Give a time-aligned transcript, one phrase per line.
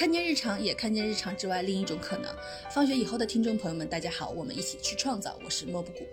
[0.00, 2.34] 看见日常，也看见日常之外另一种可能。
[2.70, 5.38] 放学以后的听众朋友们，大家好，我们一起去创造。
[5.44, 6.06] 我是莫布谷。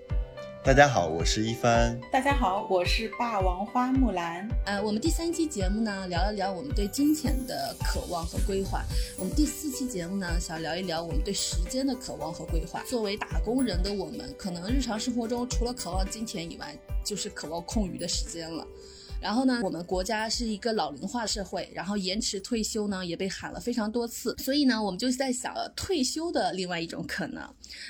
[0.62, 1.97] 大家好，我是一帆。
[2.12, 4.46] 大家好，我是霸王花木兰。
[4.65, 8.84] 呃，我们第三期节目呢，聊一聊我们对金钱的渴望和规划。
[9.18, 12.84] 我们第四期节目呢，想聊一聊我们对时间的渴望和规划。
[12.84, 18.68] 作为打工人的我们，可能日常生活中除了渴望金钱以外，就是渴望空余的时间了。
[19.20, 27.44] 然后呢，我们国家是一个老龄化社会，然后延迟退休呢也被喊了非常多次，所以呢，我们就在想退休的另外一种可能，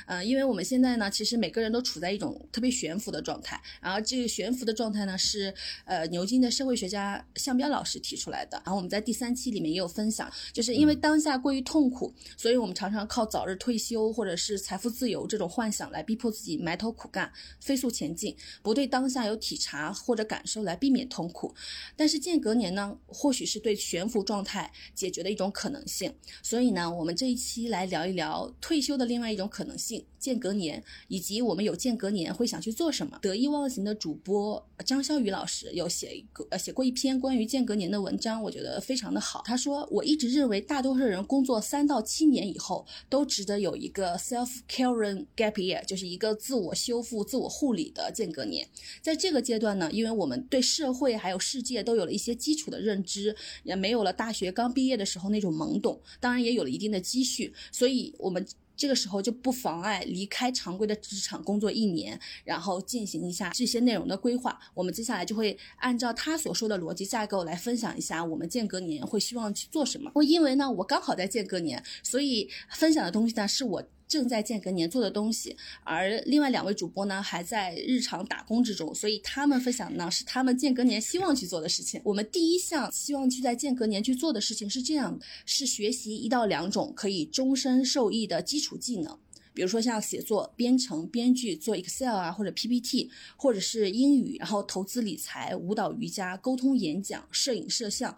[0.06, 5.54] 呃，因为我们现在呢，其实每个人都处在一种特别悬浮的状态，然后这个悬浮的状态呢是
[5.86, 21.06] 呃牛津的社会学家向彪老师提出来的，然后我们在第三期里面也有分享，就是因为当下过于痛苦，所以我们常常靠早日退休或者是财富自由这种幻想来逼迫自己埋头苦干、飞速前进，不对当下有体察或者感受来避免。
[21.18, 21.52] 痛苦，
[21.96, 26.14] 但是间隔年呢，或许是对悬浮状态解决的一种可能性。
[26.44, 33.18] 所以呢，我们这一期来聊一聊退休的另外一种可能性——间隔年，以及我们有间隔年会想去做什么。
[33.20, 39.42] 得意忘形的主播张潇雨老师有写一个呃写过一篇关于间隔年的文章，我觉得非常的好。
[39.46, 48.68] 他说：“我一直认为大多数人工作三到七年以后，都值得有一个 selfcaren gap year，就是一个自我修复、自我护理的间隔年。
[49.02, 64.60] 在这个阶段呢，因为我们对社会对还有世界都有了一些基础的认知，也没有了大学刚毕业的时候那种懵懂，当然也有了一定的积蓄，所以我们这个时候就不妨碍离开常规的职场工作一年，然后进行一下这些内容的规划。
[64.74, 70.12] 我们接下来就会按照他所说的逻辑架构来分享一下我们间隔年会希望去做什么。
[70.14, 73.82] 我因为呢，我刚好在间隔年，所以分享的东西呢是我。
[74.08, 82.00] 正在间隔年做的东西，而另外两位主播呢还在日常打工之中，所以他们分享的呢是他们间隔年希望去做的事情。
[82.04, 89.20] 我们第一项希望去在间隔年去做的事情是这样：是学习一到两种可以终身受益的基础技能，
[89.54, 98.18] 比如说像写作、编程、编剧、做 Excel 啊，或者 PPT，或者是英语，然后投资理财、舞蹈、瑜伽、沟通、演讲、摄影、摄像、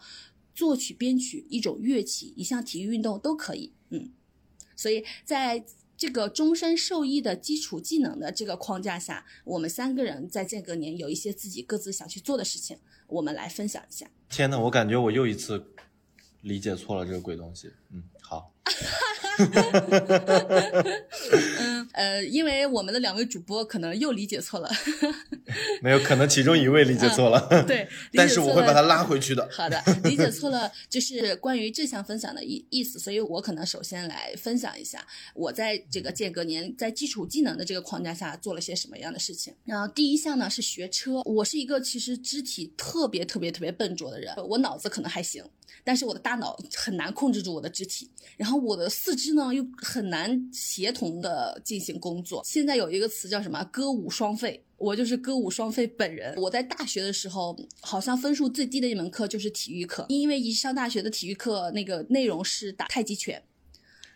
[0.53, 3.71] 作曲、编曲、一种乐器、一项体育运动都可以。
[3.89, 4.11] 嗯，
[4.75, 5.65] 所以在
[5.99, 12.77] 这个终身受益的基础技能的这个框架下，我们三个人在间隔年有一些自己各自想去做的事情，
[13.07, 14.09] 我们来分享一下。
[14.29, 15.61] 天呐，我感觉我又一次
[16.39, 17.69] 理解错了这个鬼东西。
[17.91, 18.53] 嗯，好。
[21.59, 24.69] 嗯呃，因为我们的两位主播可能又理解错了，
[25.81, 29.47] 没有可能其中一位理解错了，对， 但是我会把他拉回去的。
[29.51, 39.53] 好的，理解错了就是关于这项分享的意意思，所以我可能首先来分享一下我在这个间隔年在基础技能的这个框架下做了些什么样的事情。
[39.65, 45.43] 然后第一项呢是学车，我是一个其实肢体特别特别特别笨拙的人，我脑子可能还行，
[45.83, 49.29] 但是我的大脑很难控制住我的肢体，然后我的四肢。
[49.29, 52.41] 呢又很难协同的进行工作。
[52.43, 56.35] 现在有一个词叫什么“歌舞双废”，我就是歌舞双废本人。
[56.35, 63.41] 我在大学的时候，好像分数最低的一门课就是体育课，因为一上大学的体育课那个内容是打太极拳，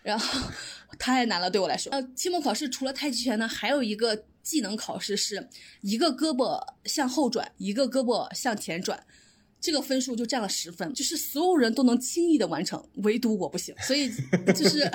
[0.02, 0.50] 然后
[0.98, 1.92] 太难了对我来说。
[1.92, 5.48] 呃，期末考试除了太极拳呢，还有一个技能考试，是
[5.82, 9.06] 一个胳膊向后转，一个胳膊向前转。
[9.64, 13.74] 这个分数就占了十分，就是所有人都能轻易的完成，唯独我不行。
[13.88, 14.12] 所以
[14.54, 14.92] 就是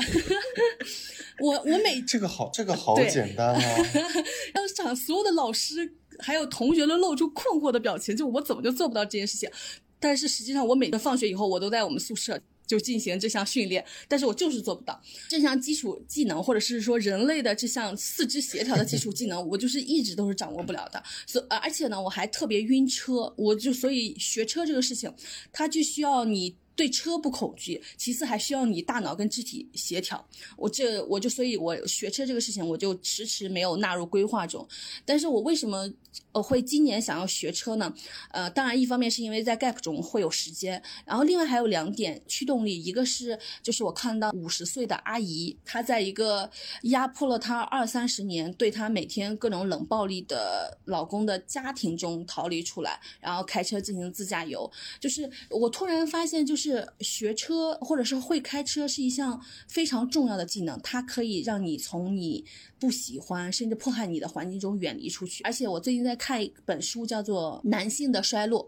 [1.40, 3.60] 我我每这个好这个好简单啊！
[4.52, 9.50] 当场所有的老师还有同学都露出困惑的表情，就我怎么就做不到这件事情？
[9.98, 12.38] 但是实际上我每个放学以后，我都在我们宿舍。
[12.68, 21.02] 就进行这项训练，但是我就是做不到这项基础技能，或者是说人类的这项四肢协调的基础技能，我就是一直都是掌握不了的。
[21.26, 25.12] 所而且呢，我还特别晕车，我就所以学车这个事情，
[25.50, 26.54] 它就需要你。
[26.78, 30.24] 对车不恐惧，其次还需要你大脑跟肢体协调。
[30.56, 34.64] 我这我就所以，我学车这个事情，我就迟迟没有纳入规划中。
[35.04, 35.92] 但是我为什么
[36.32, 37.92] 呃会今年想要学车呢？
[38.30, 46.50] 呃，当然一方面是因为在 gap 中会有时间，然后另外还有两点驱动力，一个是就是我看到五十岁的阿姨，她在一个
[46.82, 54.70] 压迫了她二三十年，对她每天各种冷暴力的老公的家庭中逃离出来，然后开车进行自驾游。
[55.00, 56.87] 就是我突然发现，就是。
[57.00, 62.44] 学车或者是会开车是一项非常重要的技能，它可以让你从你
[62.78, 65.43] 不喜欢甚至迫害你的环境中远离出去。
[65.44, 68.64] 而且我最近在看一本书，叫做《男性的衰落》。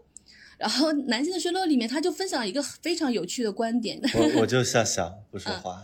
[0.57, 3.99] 然后《男性的衰落》里面，他就分享了一个非常有趣的观点。
[4.13, 5.81] 我我就笑笑不说话。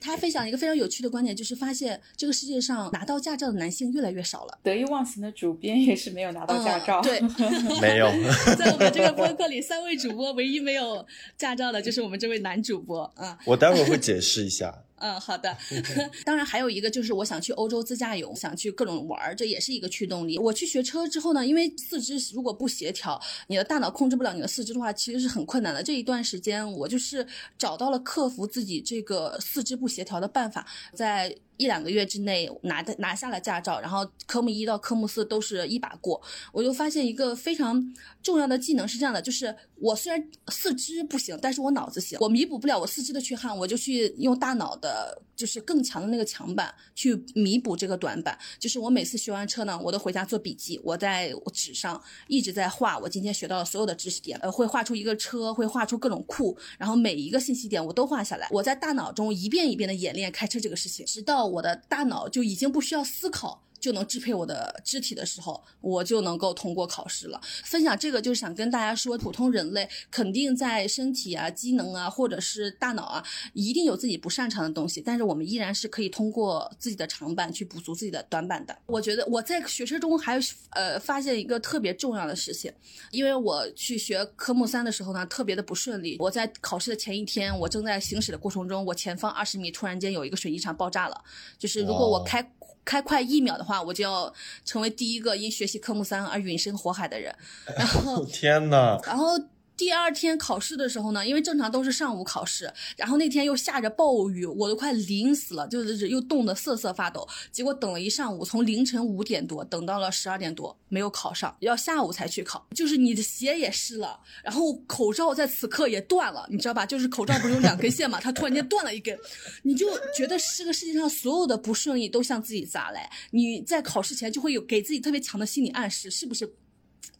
[0.00, 4.58] 他分享一个非常有趣的观点，就是发现这个世界上拿到驾照的男性越来越少了。
[4.62, 7.20] 得意忘形的主编也是没有拿到驾照，对，
[7.82, 8.10] 没有。
[8.56, 11.04] 在我们这个播客里，三位主播唯一没有
[11.36, 13.38] 驾照的就是我们这位男主播啊。
[13.44, 14.84] 我待会儿会解释一下。
[14.98, 15.56] 嗯，好的。
[16.24, 20.38] 当然还有一个就是我想去欧洲自驾游，想去各种玩儿，这也是一个驱动力。
[20.38, 25.82] 我去学车之后呢，因为四肢如果不协调，你的大脑控制不了你的四肢的话，其实是很困难的。
[25.82, 27.26] 这一段时间我就是
[27.58, 31.36] 找到了克服自己这个四肢不协调的办法，在。
[31.56, 36.20] 一两个月之内拿的拿下了驾照，然后科目一到科目四都是一把过。
[36.52, 42.18] 我就发现一个非常重要的技能是这样的，就是我虽然四肢不行，但是我脑子行。
[42.20, 48.38] 我弥补不了我四肢的缺憾，我就去用大脑的，就是更强的那个强板去弥补这个短板。
[48.58, 58.48] 就是我每次学完车呢，我都回家做笔记，我在纸上一直在画我今天学到的所有的知识点，呃，会画出一个车，会画出各种库，然后每一个信息点我都画下来。
[58.50, 61.45] 我在大脑中一遍一遍的演练开车这个事情，直到。
[61.46, 63.62] 我的大脑就已经不需要思考。
[63.86, 67.40] 就能支配我的肢体的时候，我就能够通过考试了。
[67.62, 78.76] 分享这个就是想跟大家说，普通人类肯定在身体啊、机能啊，或者是大脑啊，一定有自己不擅长的东西，但是我们依然是可以通过自己的长板去补足自己的短板的。
[78.86, 80.36] 我觉得我在学车中还
[80.70, 82.72] 呃发现一个特别重要的事情，
[83.12, 86.16] 因为我去学科目三的时候呢，特别的不顺利。
[86.18, 91.22] 我在考试的前一天，我正在行驶的过程中，我前方二十米突然间有一个水泥厂爆炸了，
[91.56, 92.50] 就是如果我开。
[92.86, 94.32] 开快一秒的话，我就要
[94.64, 97.34] 成为第一个因学习科目三而陨身火海的人。
[97.76, 99.38] 然后 天呐，然后。
[99.76, 107.28] 第二天考试的时候呢，因为正常都是上午考试，然后那天又下着暴雨，我都快淋死了，就是又冻得瑟瑟发抖。
[107.52, 112.66] 结果等了一上午，从凌晨五点多等到了十二点多，没有考上，要下午才去考。
[112.74, 116.86] 就是你的鞋也湿了，然后口罩在此刻也断了，你知道吧？
[116.86, 119.18] 就是口罩不是有两根线嘛， 它突然间断了一根，
[119.62, 119.86] 你就
[120.16, 123.10] 觉得这个世界上所有的不顺利都向自己砸来。
[123.30, 126.50] 你在考试前就会有给自己特别强的心理暗示，是不是？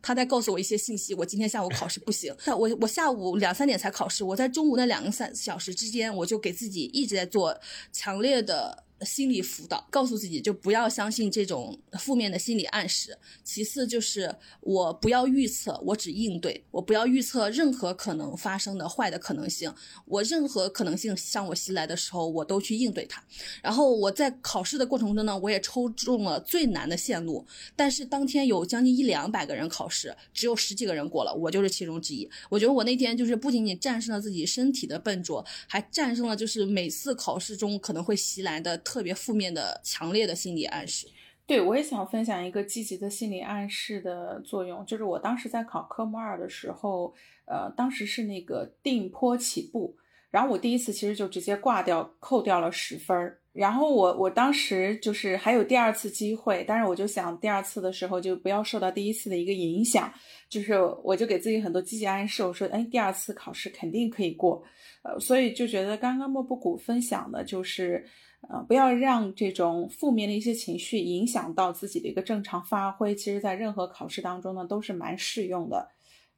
[0.07, 2.33] 他在告诉我一些信息，我今天下午考试不行。
[2.47, 7.59] 我我下午两三点才考试，我在中午那两个三小时之间，我就给自己一直在做
[7.93, 8.86] 强烈的。
[9.03, 13.17] 心理辅导，告诉自己就不要相信这种负面的心理暗示。
[13.45, 16.65] 其次就是我不要预测，我只应对。
[16.71, 19.73] 我不要预测任何可能发生的坏的可能性。
[20.07, 23.23] 我任何可能性向我袭来的时候，我都去应对它。
[23.63, 27.47] 然后我在考试的过程中呢，我也抽中了最难的线路。
[27.75, 32.27] 但是当天有将近一两百个人考试，只有十几个人过了，我就是其中之一。
[32.49, 38.81] 我觉得我那天就是不仅仅战胜了自己身体的笨拙，还战胜了就是每次考试中可能会袭来的。
[38.87, 41.09] 特别负面的、强烈的心理暗示。
[41.45, 47.15] 对我也想分享一个积极的心理暗示的作用，就是我当时在考科目二的时候，
[47.47, 49.97] 呃，当时是那个定坡起步，
[50.31, 53.39] 然后我第一次其实就直接挂掉，扣掉了十分儿。
[53.53, 60.13] 然后我我当时就是还有第二次机会，但是我就想第二次的时候就不要受到第一次的一个影响，
[60.49, 60.75] 就是
[61.05, 64.61] 我就给自己很多积极暗示，我说，哎，第二次考试肯定可以过，
[65.05, 68.05] 呃，所以就觉得刚刚莫布谷分享的就是。
[68.49, 73.15] 啊，不要让这种负面的一些情绪影响到自己的一个正常发挥。
[73.15, 75.89] 其实，在任何考试当中呢，都是蛮适用的。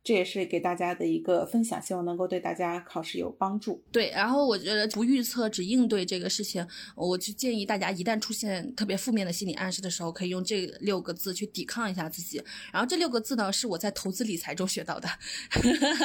[0.05, 3.83] 这也是给大家的一个分享，希望能够对大家考试有帮助。
[3.93, 6.67] 对，然后我觉得不预测只应对这个事情，
[6.97, 12.41] 我就建议大家一旦出现特别负面的心理暗示的时候，可以用这六个字去抵抗一下自己。
[12.73, 15.07] 然后这六个字呢，是我在投资理财中学到的。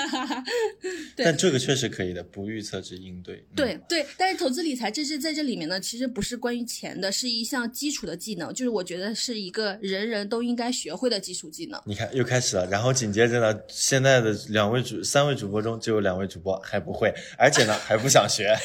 [1.15, 3.45] 但这个确实可以的，不预测只应对。
[3.55, 11.81] 对对，但是投资理财这是在这里面呢，其实不是关于钱的，是一项基础的技能，就是我觉得是一个人人都应该学会的基础技能。
[11.85, 13.57] 你看，又开始了，然后紧接着呢？
[13.83, 18.55] 现在的两位主三位主播中，就有两位主播还不会，而且呢 还不想学。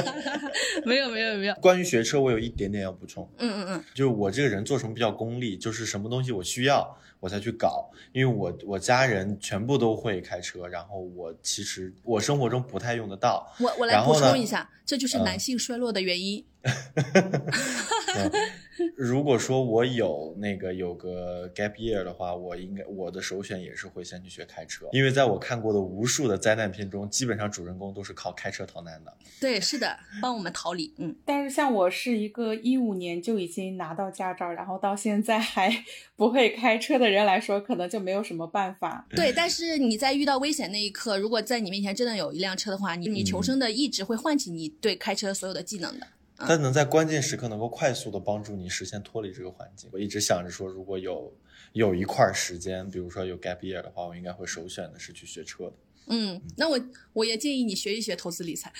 [0.86, 1.54] 没有没有没有。
[1.56, 3.30] 关于学车，我有一点点要补充。
[3.36, 3.84] 嗯嗯嗯。
[3.92, 13.54] 就是我这个人做什么比较功利，就是什么东西我需要我才去搞，因为我我家人全部都会开车，然后我其实我生活中不太用得到。
[13.60, 16.42] 我我来补充一下，这就是男性衰落的原因。
[18.94, 29.16] 如果说我有那个有个 gap year 的话，我应该我的首选也是会先去学开车，因为在我看过的无数的灾难片中，基本上主人公都是靠开车逃难的。
[29.40, 30.92] 对，是的，帮我们逃离。
[30.98, 39.06] 嗯，但是像我是一个一五年就已经拿到驾照，然后到现在还不会开车的人来说，可能就没有什么办法。
[39.10, 46.06] 对，但是你在遇到危险那一刻，如果在你面前真的有一辆车的话，你你求生的意志会唤起你对开车所有的技能的。
[46.38, 49.88] 它能在关键时刻能够快速的帮助你实现脱离这个环境。
[49.92, 51.32] 我一直想着说，如果有
[51.72, 55.72] 有一块时间，比如说有 gap year 的话，我应该会首选的是去学车的。
[56.08, 56.80] 嗯，那我
[57.12, 58.72] 我也建议你学一学投资理财。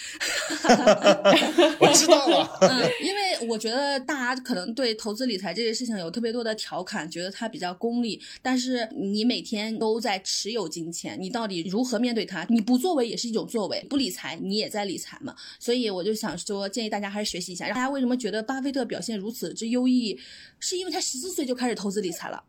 [1.81, 2.59] 我知道了。
[2.63, 8.21] 嗯，因为我觉得大家可能对投资理财这件事情有特别多的调侃，觉得它比较功利。
[8.41, 12.47] 但是你每天都在持有金钱，你到底如何面对它？
[12.49, 15.35] 你不作为也是一种作为，不理财你也在理财嘛。
[15.59, 17.67] 所以我就想说，建议大家还是学习一下。
[17.71, 20.17] 大家为什么觉得巴菲特表现如此之优异？
[20.61, 22.45] 是因为他十四岁就开始投资理财了。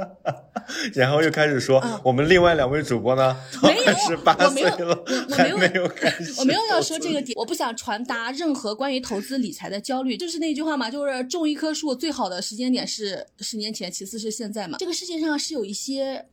[0.94, 6.34] 然后又开始说，我们另外两位主播呢，没有， 十八岁了， 还没有开始。
[6.40, 10.16] 我没有要说这个点，我不想传达任何关于投资理财的焦虑。
[10.16, 14.76] 就是那句话嘛，就是种一棵树最好的时间点是十年前，其次是现在嘛。
[14.78, 16.26] 这个世界上是有一些，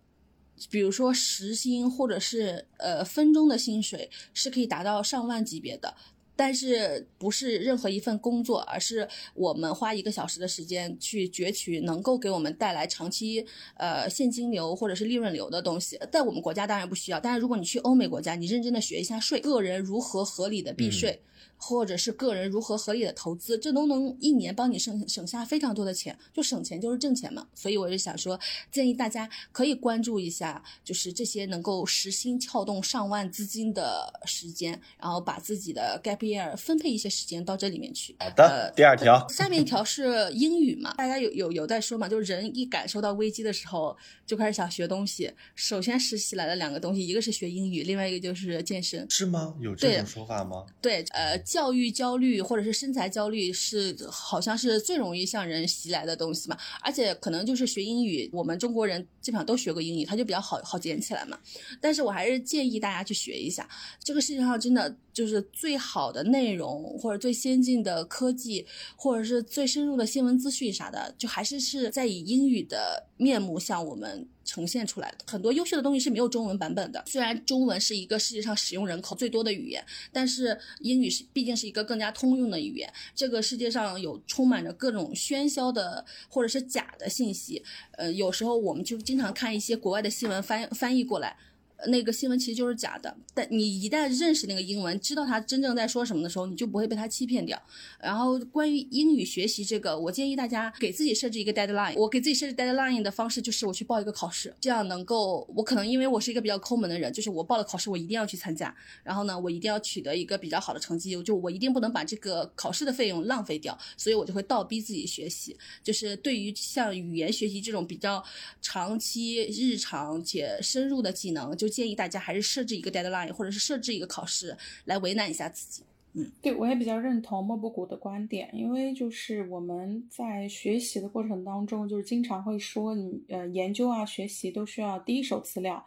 [0.70, 5.94] 比如说时薪或者是呃分钟的薪水是可以达到上万级别的。
[6.36, 13.46] 但是不是任何一份工作，而是我们花一个小时的时间去攫取能够给我们带来长期
[13.78, 17.20] 呃现金流或者是利润流的东西，在我们国家当然不需要。
[17.20, 21.22] 但是如果你去欧美国家，你认真的学一下税，个人如何合理的避税。
[21.66, 27.48] 或者是个人如何合理的投资，这都能一年帮你省省下非常多的钱，就省钱就是挣钱嘛。
[27.56, 28.38] 所以我就想说，
[28.70, 38.14] 建议大家可以关注一下，就是这些能够实心撬动上万资金的时间，然后把自己的 gap year 分配一些时间到这里面去。
[38.20, 40.94] 好的，第二条，下面一条是英语嘛？
[40.98, 42.10] 大家有有有在说嘛？
[42.10, 43.96] 就是人一感受到危机的时候，
[44.28, 45.32] 就开始想学东西。
[45.56, 49.10] 首先实习来的两个东西，一个是学英语，另外一个就是健身。
[49.10, 49.56] 是吗？
[49.62, 50.66] 有这种说法吗？
[50.82, 51.42] 对，呃。
[51.54, 61.38] 教育焦虑或者是身材焦虑是好像是最容易向人袭来的东西嘛，而且可能就是学英语，我们中国人基本上都学过英语，它就比较好好捡起来嘛。
[61.80, 63.70] 但是我还是建议大家去学一下，
[64.04, 68.66] 这个世界上真的就是最好的内容或者最先进的科技，
[68.96, 74.28] 或者是最深入的新闻资讯啥的，就还是是在以英语的面目向我们。
[74.46, 77.02] 呈现出来的很多优秀的东西是没有中文版本的。
[77.08, 82.92] 虽然中文是一个世界上使用人口最多的语言，但是英语是毕竟是一个更加通用的语言。
[83.16, 91.38] 这个世界上有充满着各种喧嚣的或者是假的信息，呃，有时候我们就经常看一些国外的新闻翻翻译过来。
[91.88, 97.62] 那个新闻其实就是假的，但你一旦认识那个英文，知道他真正在说什么的时候，你就不会被他欺骗掉。
[98.00, 101.94] 然后关于英语学习这个，我建议大家给自己设置一个 deadline。
[101.96, 115.56] 我给自己设置 deadline 的方式就是我去报一个考试，这样能够我可能因为我是一个比较抠门的人，就是我报了考试我一定要去参加，然后呢我一定要取得一个比较好的成绩，就我一定不能把这个考试的费用浪费掉，所以我就会倒逼自己学习。
[115.84, 118.24] 就是对于像语言学习这种比较
[118.62, 125.84] 长期、日常且深入的技能，就建议大家还是设置一个 deadline，或者是设置一个考试来为难一下自己。
[126.16, 135.84] 嗯，对我也比较认同莫布谷的观点，因为就是我们在学习的过程当中，就是经常会说，你呃研究啊学习都需要第一手资料。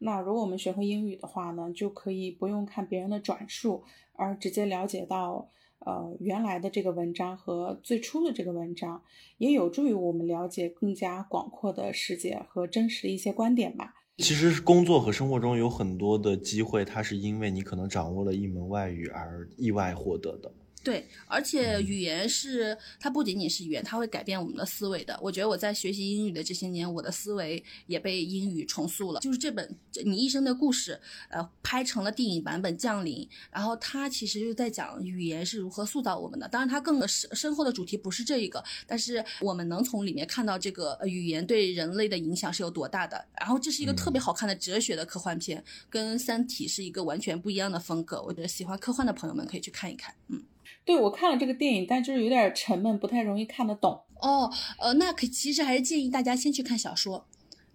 [0.00, 9.00] 那如果我们学会英语的话呢，就可以不用看别人的转述，而直接了解到呃原来的这个文章和最初的这个文章，
[9.38, 13.94] 也有助于我们了解更加广阔的世界和真实的一些观点吧。
[14.18, 20.52] 其实工作和生活中有很多的机会，它是因为你可能掌握了一门外语而意外获得的。
[20.88, 25.20] 对，而且语言是它不仅仅是语言，它会改变我们的思维的。
[25.22, 29.20] 我觉得我在学习英语的这些年，我的思维也被英语重塑了。
[29.20, 29.68] 就是这本
[30.02, 30.94] 《你一生的故事》，
[31.28, 33.16] 呃，拍成了电影版本《降临》，
[33.52, 36.48] 然后它其实就在讲语言是如何塑造我们的。
[36.48, 43.22] 当然，它更深深厚的主题不是这一个，但是我们能从里面看到这个语言对人类的影响是有多大的。
[43.38, 48.22] 然后这是一个特别好看的哲学的科幻片，跟《三体》是一个完全不一样的风格。
[48.22, 50.42] 我觉得喜欢科幻的朋友们可以去看一看，嗯。
[50.88, 54.00] 对，我看了这个电影，但就是有点沉闷，不太容易看得懂。
[54.22, 57.26] 哦，呃，那可其实还是建议大家先去看小说，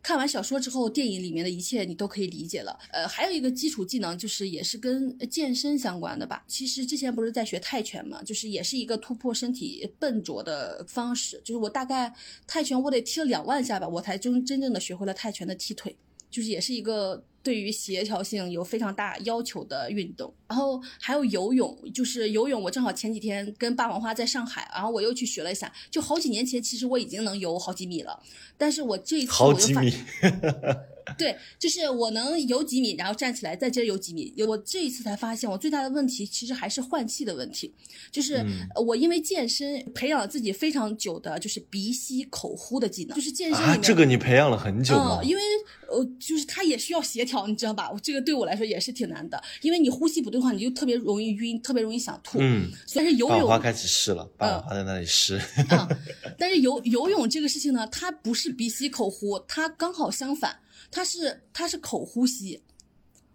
[0.02, 2.76] 看完小说之后，电影里面的一切你都可以理解了。
[2.92, 6.44] 呃，还有一个基础技能，就是也是跟健身相关的吧。
[6.48, 11.40] 其实之前不是在学泰拳嘛，就是也是一个突破身体笨拙的方式。
[11.46, 12.12] 就是我大概
[12.48, 15.96] 泰拳我得踢了两万下吧，我才真真正的学会了泰拳的踢腿，
[16.32, 17.24] 就是也是一个。
[17.44, 22.62] 对于协调性有非常大要求的运动，然后还有游泳，就是游泳。
[22.62, 25.72] 我正好前几天跟霸王花在上海，然后我又去学了一下。
[25.92, 28.18] 就好几年前，其实我已经能游好几米了，
[28.58, 29.94] 但是我这一次好几米，
[31.18, 34.34] 对，就是我能游几米，然后站起来再接着游几米。
[34.48, 37.74] 我这一次才发现，我最大的问题其实还是换气的问题。
[38.12, 43.16] 就是嗯我因为健身培养了自己非常久的，就是鼻吸口呼的技能。
[43.16, 45.20] 就是健身里啊，面，这个你培养了很久吗？
[45.22, 45.42] 嗯，因为
[45.90, 47.90] 呃，就是它也需要协调，你知道吧？
[47.92, 52.38] 我这个对我来说也是挺难的，因为你呼吸不对的话，你就特别容易晕，特别容易想吐。
[52.42, 55.40] 嗯，但是游泳花开始试了，霸王花在那里湿。
[55.70, 55.88] 啊，
[56.38, 60.58] 但是游游泳这个事情呢，它不是鼻吸口呼，它刚好相反，
[60.94, 62.64] 它是它是口呼吸。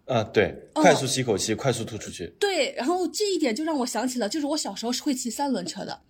[0.05, 2.33] 啊，对，哦快速吸口气，快速吐出去。
[2.39, 6.01] 对，然后这一点就让我想起了，就是我小时候是会骑三轮车的。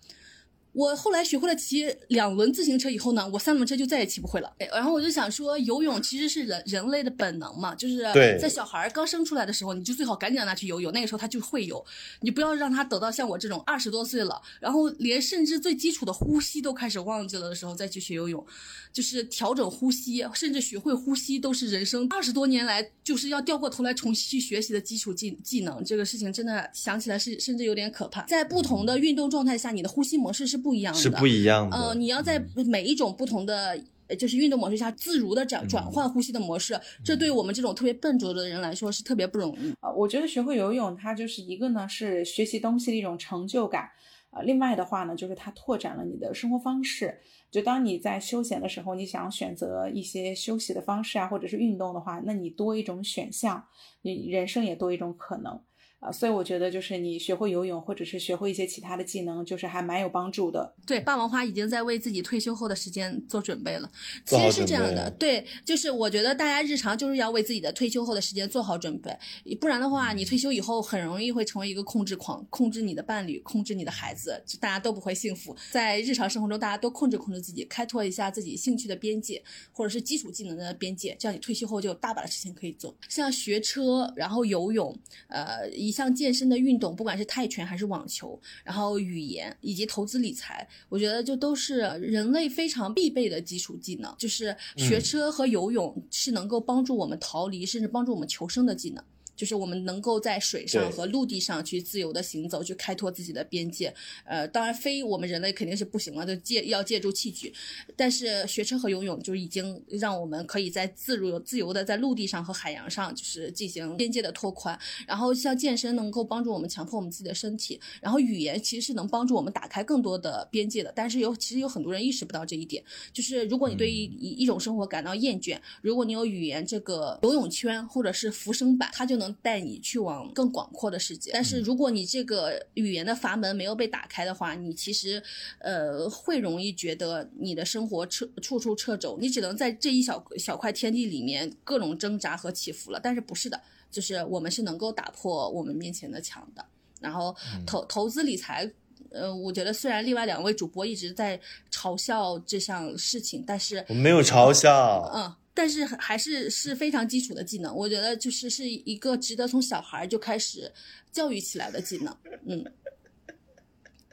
[0.72, 4.52] 我后来学会了骑两轮自行车以后呢，我三轮车就再也骑不会了。
[4.58, 8.02] 哎然后我就想说，游泳其实是人人类的本能嘛，就是
[8.38, 11.84] 在小孩儿刚生出来的时候，你就最好赶紧让他去游泳，那个时候他就会游。
[12.20, 18.44] 你不要让他等到像我这种二十多岁了，然后连甚至最基础的呼吸都开始忘记了的时候再去学游泳，
[18.92, 25.84] 就是调整呼吸，甚至学会呼吸都是人生二十多年来就是要掉过头来重新去学习的基础技技能。
[25.84, 28.22] 这个事情真的想起来是甚至有点可怕。
[28.24, 31.76] 在不同的运动状态下，你的呼吸模式是不一样的，是不一样的。
[31.76, 33.78] 呃，你要在每一种不同的。
[34.08, 39.70] 呃就是运动模式下自如的嗯转转换呼吸的模式，这对我们这种特别笨拙的人来说是特别不容易。
[39.78, 43.88] 啊，我觉得学会游泳，它就是一个呢是学习东西的一种成就感，
[44.32, 47.20] 呃，另外的话呢，就是它拓展了你的生活方式。
[47.52, 53.64] 就当你在休闲的时候，你想选择一些休息的方式啊，或者是运动的话，那你多一种选项，
[54.02, 55.60] 你人生也多一种可能。
[56.00, 60.74] 啊，所以我觉得就是你学会游泳，或者是学会一些其他的技能，就是还蛮有帮助的。
[60.86, 63.90] 对，霸王花已经在为自己退休后的时间做准备了。
[64.24, 69.14] 其实是这样的，对，就是我觉得大家日常就是要为自己的退休后的时间做好准备，
[69.60, 75.54] 不然的话，你退休以后很容易会成为一个控制狂，控制你的伴侣，控制你的孩子，就大家都不会幸福。
[75.70, 94.14] 在日常生活中，大家都控制控制自己，开拓一下自己兴趣的边界，或者是基础技能的边界，这样你退休后就有大把的事情可以做，像学车，然后游泳，呃，一项健身的运动，不管是泰拳还是网球，然后语言以及投资理财，我觉得就都是人类非常必备的基础技能。
[94.16, 99.02] 就是学车和游泳是能够帮助我们逃离，甚至帮助我们求生的技能。
[99.40, 103.94] 就是我们能够在水上和陆地上去自由的行走，去开拓自己的边界。
[104.24, 107.50] 呃，当然非我们人类肯定是不行了，就借要借助器具。
[107.96, 114.78] 但是学车和游泳就已经让我们可以在自如自由的在陆地上和海洋上就是进行边界的拓宽。
[115.06, 120.92] 然后像健身能够帮助我们强迫我们自己的身体，然后语言其实是能帮助我们打开更多的边界的。
[120.94, 131.30] 但是有其实有很多人意识不到这一点，就是如果你对一一一种生活感到厌倦，如果你有语言这个游泳圈或者是浮生板，它就能带你去往更广阔的世界。
[131.32, 135.22] 但是如果你这个语言的阀门没有被打开的话，你其实
[135.58, 143.00] 呃会容易觉得你的生活彻处处掣肘，你只能在这一小小块天地里面各种挣扎和起伏了。
[143.02, 146.64] 但是不是的，就是我们是能够打破我们面前的墙的。
[147.00, 147.34] 然后
[147.66, 148.70] 投投资理财。
[149.12, 151.40] 呃，我觉得虽然另外两位主播一直在
[151.72, 157.74] 嘲笑这项事情，但是我没有嘲笑，嗯，但是还是是非常基础的技能。
[157.74, 160.70] 我觉得就是是一个值得从小孩就开始
[161.12, 162.16] 教育起来的技能。
[162.46, 162.64] 嗯，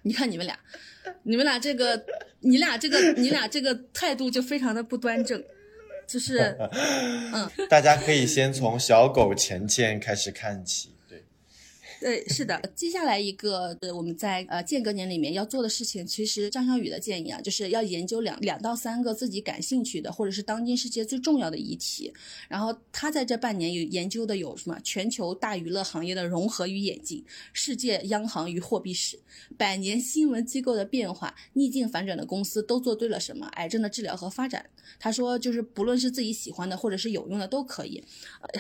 [0.04, 0.60] 你看你们俩，
[1.24, 2.06] 你们俩这个，
[2.42, 5.44] 你俩这个，你俩这个态度就非常的不端正，
[6.08, 6.58] 就是
[7.34, 10.92] 嗯大家可以先从小狗钱钱开始看起。
[12.08, 12.58] 对，是的。
[12.74, 22.14] 接下来一个呃我们在呃间隔年里面要做的事情，其实张小雨的建议啊，就是要研究两两到三个自己感兴趣的，或者是当今世界最重要的议题。
[22.48, 24.80] 然后他在这半年有研究的有什么？
[24.86, 29.20] 全球大娱乐行业的融合与演进，世界央行与货币史，
[29.58, 33.48] 百年新闻机构的变化，逆境反转的公司都做对了什么？
[33.56, 34.66] 癌症的治疗和发展。
[34.98, 38.02] 他说，就是不论是自己喜欢的或者是有用的都可以。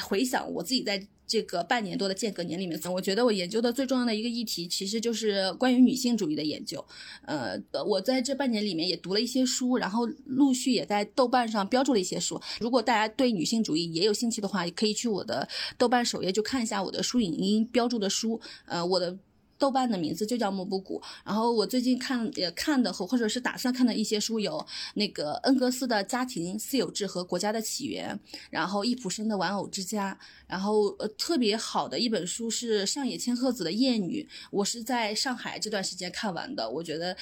[0.03, 6.83] 回想我自己在这个半年多的间隔年里面，我觉得我研究的最重要的一个议题，其实就是关于女性主义的研究。
[7.25, 12.41] 呃，我在这半年里面也读了一些书，然后陆续也在豆瓣上标注了一些书。
[12.59, 18.39] 如果大家对女性主义也有兴趣的话，也可以去我的豆瓣首页就看一下我的书影音标注的书。
[18.65, 19.17] 呃，我的。
[19.58, 28.15] 豆瓣的名字就叫莫布谷，然后我最近看也看的和或者是打算看的一些书有那个恩格斯的《家庭私有制和国家的起源》，
[28.50, 30.17] 然后易卜生的《玩偶之家》，
[30.48, 37.15] 然后呃特别好的一本书是上野千鹤子的《厌女》，我是在上海这段时间看完的，我觉得。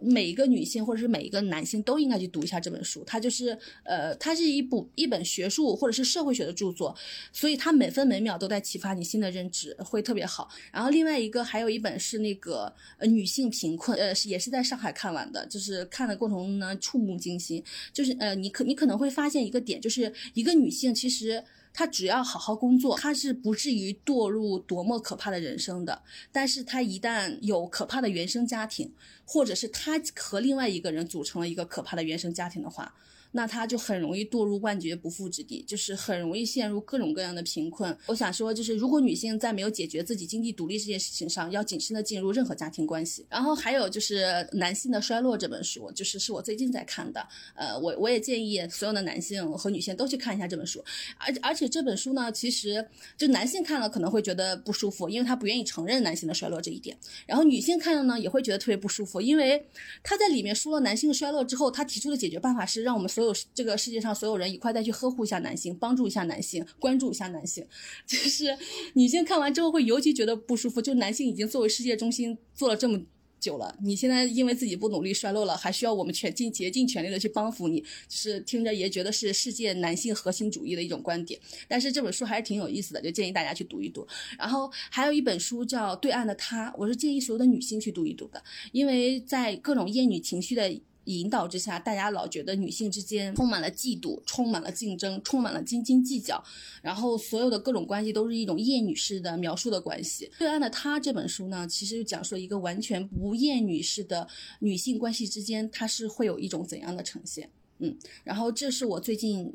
[0.00, 3.04] 每一个女性或者是每一个男性都应该去读一下这本书。
[3.04, 6.94] 它就是呃，它是一部一本学术或者是社会学的著作，
[7.32, 10.48] 所以它每分每秒都在启发你新的认知，会特别好。
[10.72, 17.62] 然后另外一个还有一本是那个呃女性贫困，呃也是在上海看完的，就是看的过程中呢触目惊心。
[17.92, 21.44] 就是呃你可你可能会发现一个点，就是一个女性其实。
[21.72, 26.02] 他只要好好工作，他是不至于堕入多么可怕的人生的。
[26.32, 28.92] 但是他一旦有可怕的原生家庭，
[29.24, 32.94] 或者是他和另外一个人组成了一个可怕的原生家庭的话，
[33.32, 37.96] 那他就很容易堕入万劫不复之地，就是很容易陷入各种各样的贫困。
[38.06, 43.26] 我想说，就是如果女性在没有解决自己经济独立这件事情上，要谨慎的进入任何家庭关系。
[43.28, 44.24] 然后还有就是
[44.56, 47.26] 《男性的衰落》这本书，就是是我最近在看的。
[47.54, 50.82] 呃，我我也建议所有的男性和女性都去看一下这本书。
[51.18, 52.84] 而而且这本书呢，其实
[53.16, 56.96] 就男性看了可能会觉得不舒服，因为他不愿意承认男性的衰落这一点。
[57.26, 59.66] 然后女性看了呢，也会觉得特别不舒服，因为
[60.02, 67.66] 他在里面说了男性衰落之后，他提出的解决办法是让我们所有这个世界上所有人一块再去呵护一下男性，帮助一下男性，关注一下男性，
[68.08, 68.56] 就是
[68.94, 70.80] 女性看完之后会尤其觉得不舒服。
[70.80, 72.98] 就男性已经作为世界中心做了这么
[73.38, 81.38] 久了，你现在因为自己不努力衰落了，还需要我们全尽竭尽全力的去帮扶你，就是听着也觉得是世界男性核心主义的一种观点。
[81.68, 84.08] 但是这本书还是挺有意思的，就建议大家去读一读。
[84.38, 90.80] 然后还有一本书叫《对岸的他》，我是建议所有的女性去读一读的，因为在各种厌女情绪的。
[91.04, 96.42] 引导之下，大家老觉得女性之间充满了嫉妒，充满了竞争，充满了斤斤计较，
[96.82, 100.30] 然后所有的各种关系都是一种厌女式的描述的关系。
[100.38, 104.28] 对岸的她这本书呢，其实就讲述一个完全不厌女式的
[104.60, 107.50] 女性关系之间，它是会有一种怎样的呈现？
[107.78, 109.52] 嗯，然后这是我最近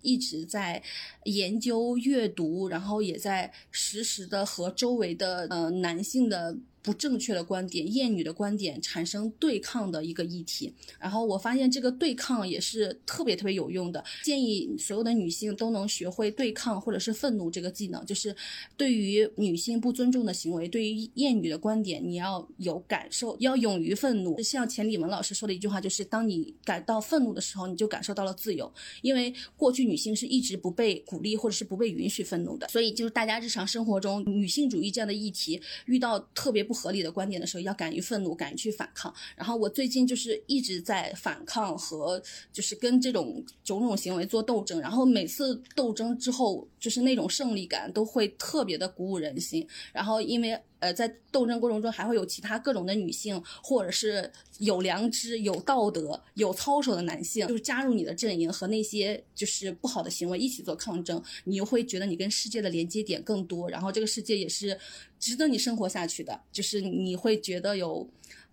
[0.00, 0.82] 一直在
[1.24, 6.56] 研究、阅读，然后也在实时的和周围的呃男性的。
[6.86, 14.04] 不正确的观点、厌女的观点产生对抗的一个议题，然后我发现这个对抗也是特别特别有用的。
[14.22, 18.34] 建议所有的女性都能学会对抗或者是愤怒这个技能，就是
[18.76, 24.40] 对于女性不尊重的行为，对于厌女的观点，你要有感受，要勇于愤怒。
[24.40, 28.72] 像钱理文老师说的一句话，就是当你感到愤怒的时候，你就感受到了自由。
[29.02, 36.75] 因为过去女性是一直不被鼓励或者是不被允许愤怒的，所以就是大家日常生活中女性主义这样的议题遇到特别不。
[36.76, 39.12] 合理的观点的时候，要敢于愤怒，敢于去反抗。
[39.34, 44.80] 然后我最近就是一直在反抗和就是跟这种种种行为做斗争。
[44.80, 49.66] 然后每次斗争之后，就是那种胜利感都会特别的鼓舞人心。
[49.92, 50.60] 然后因为。
[50.78, 64.78] 呃，在斗争过程中还会有其他各种的女性，或者是有良知、有道德、有操守的男性，就是加入你的阵营，和那些就是不好的行为一起做抗争，你又会觉得你跟世界的连接点更多，然后这个世界也是
[65.18, 68.08] 值得你生活下去的，就是你会觉得有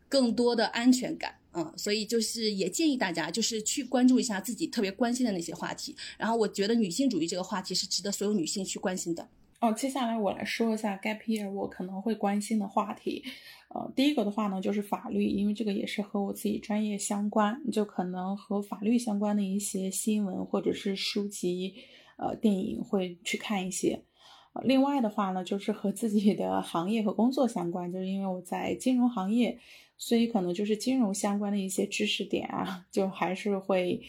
[0.07, 9.27] 更多的安全感，嗯，所以就是也建议大家就是去关注一下自己特别关心的那些话题，然后我觉得女性主义这个话题是值得所有女性去关心的。
[9.63, 13.23] 哦，接下来我来说一下 gap year 我可能会关心的话题。
[13.69, 21.75] 呃，第一个的话呢，就是法律，因为这个也是和我自己专业相关，就可能和法律相关的一些新闻或者是书籍、
[22.17, 24.03] 呃电影会去看一些。
[24.51, 29.57] 呃另外的话呢，就是和自己的行业和工作相关，就是因为我在金融行业，
[29.95, 34.01] 所以可能就是金融相关的一些知识点啊，就还是会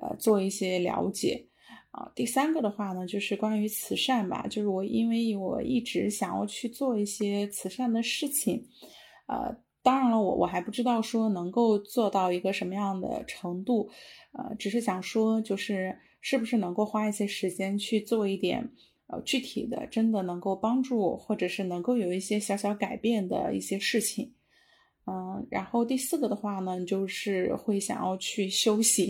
[0.00, 1.48] 呃做一些了解。
[1.92, 8.66] 啊，第三个的话呢，就是关于慈善吧，就是我因为我一直想要去做一些慈善的事情，
[9.26, 13.90] 呃，当然了，我我还不知道说能够做到一个什么样的程度，
[14.32, 18.70] 呃，只是想说，就是是不是能够花一些时间去做一点，
[19.08, 24.32] 呃，具体的，真的能够帮助或者是能够有一些小小改变的一些事情。
[25.04, 29.08] 嗯，然后第四个的话呢，就是会想要去修行，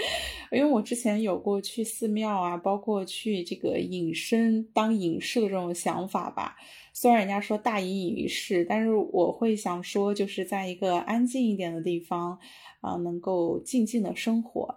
[0.52, 6.56] 因为我之前有过去寺庙啊，包括去这个隐身当隐士的这种想法吧。
[6.92, 12.38] 虽然人家说大隐隐于市，但是我会想说，就是在一个安静一点的地方
[12.82, 14.76] 啊，能够静静的生活。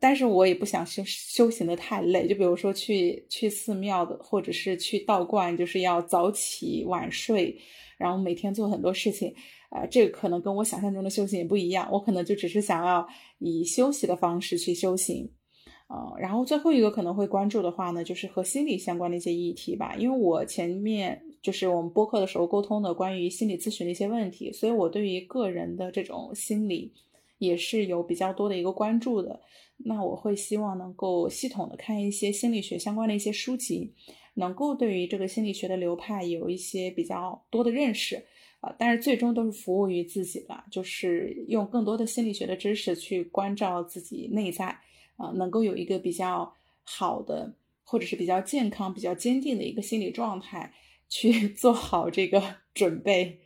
[0.00, 7.58] 但是我也不想修修行的太累，就比如说去去寺庙的，或者是去道观，就是要早起晚睡，
[7.96, 9.34] 然后每天做很多事情。
[9.70, 13.06] 啊，这个可能跟我想象中的修行也不一样，我可能就只是想要
[13.38, 15.28] 以休息的方式去修行，
[15.88, 26.92] 呃，然后最后一个可能会关注的话呢，就是和心理相关的一些议题吧，因为我前面就是我们播客的时候沟通的关于心理咨询的一些问题，所以我对于个人的这种心理
[27.38, 29.40] 也是有比较多的一个关注的，
[29.78, 33.92] 那我会希望能够系统的看一些心理学相关的一些书籍。
[34.36, 38.20] 能够对于这个心理学的流派有一些比较多的认识。
[38.64, 44.66] 啊，但是最终都是服务于自己了，就是用更多的心理学的知识去关照自己内在，
[45.16, 46.50] 啊，能够有一个比较
[46.82, 50.72] 好的，或者是比较健康、比较坚定的一个心理状态，
[51.10, 53.38] 去 做好这个 准备。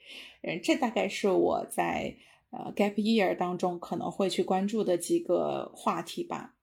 [0.43, 2.15] 嗯，这大概是我在
[2.51, 6.55] 呃 gap year 当中可能会去关注的几个话题吧。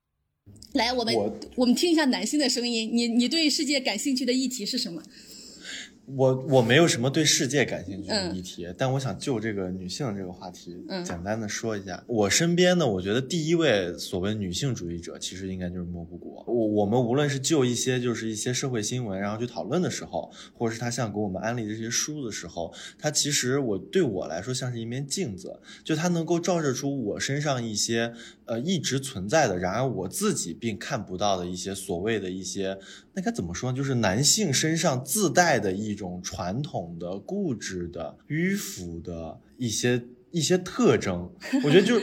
[0.73, 1.13] 来，我们
[1.57, 5.01] 我们听一下男性的声音，你你对世界感兴趣的议题是什么？
[6.07, 12.03] 我我没有什么对世界感兴趣的议题，但我想就这个女性这个话题，简单的说一下。
[12.07, 16.43] 我身边呢，我觉得第一位所谓女性主义者，其实应该就是莫布谷。
[16.45, 28.13] 我我们无论是就一些就是一些社会新闻，然后去讨论的时候，或者是他像给我们安利这些书的时候，他其实我对我来说像是一面镜子，就它能够照射出我身上一些
[28.45, 32.77] 呃一直存在的，然而我自己并看不到的一些所谓的一些。
[33.15, 33.77] 那该怎么说呢？
[33.77, 41.31] 就是男性身上自带的一种传统的、固执的、迂腐的一些一些特征。
[41.63, 41.95] 我觉得， 就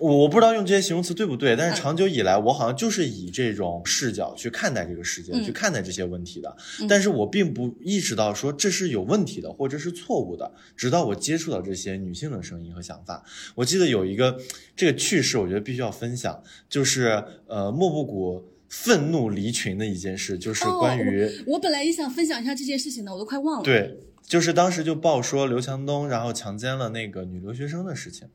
[0.00, 6.56] 我我不知道用这些形容词对不对，但是长久以来，我好像就是以这种视角去看待这个世界，去看待这些问题的。
[6.88, 10.52] 但是我并不意识到说这是有问题的，或者是错误的。
[10.76, 13.24] 直到我接触到这些女性的声音和想法，
[13.54, 14.36] 我记得有一个
[14.74, 18.55] 这个趣事，我觉得必须要分享，就是呃，莫布谷。
[18.68, 23.62] 愤怒离群的一件事，就是关于我本来也想分享一下这件事情的，我都快忘了。
[23.62, 28.28] 对，就是当时就报说刘强东然后强奸了那个女留学生的事情。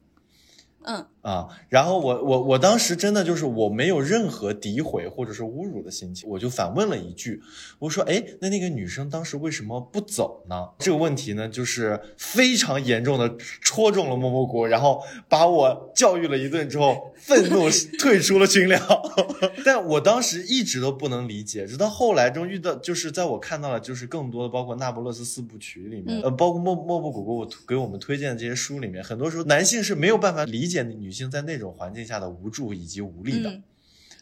[0.83, 7.39] 嗯啊，然后我我我当时真的就是我没有任何诋毁或者是侮辱的心情，我就反问了一句，
[7.77, 10.69] 我说，哎，那那个女生当时为什么不走呢？
[10.79, 18.79] 这个问题呢，就是非常严重的戳中了莫莫谷，然后把我教育了一顿之后，愤怒 退出了群聊。
[19.63, 30.70] 但我当时一直都不能理解，直到后来中遇到，就是在我看到了就是更多的包括那不勒斯四部曲里面，呃，包括莫莫布谷给我给我们推荐的这些书里面，很多时候男性是没有办法理解。
[30.71, 33.61] 见女性在那种环境下的无助以及无力的，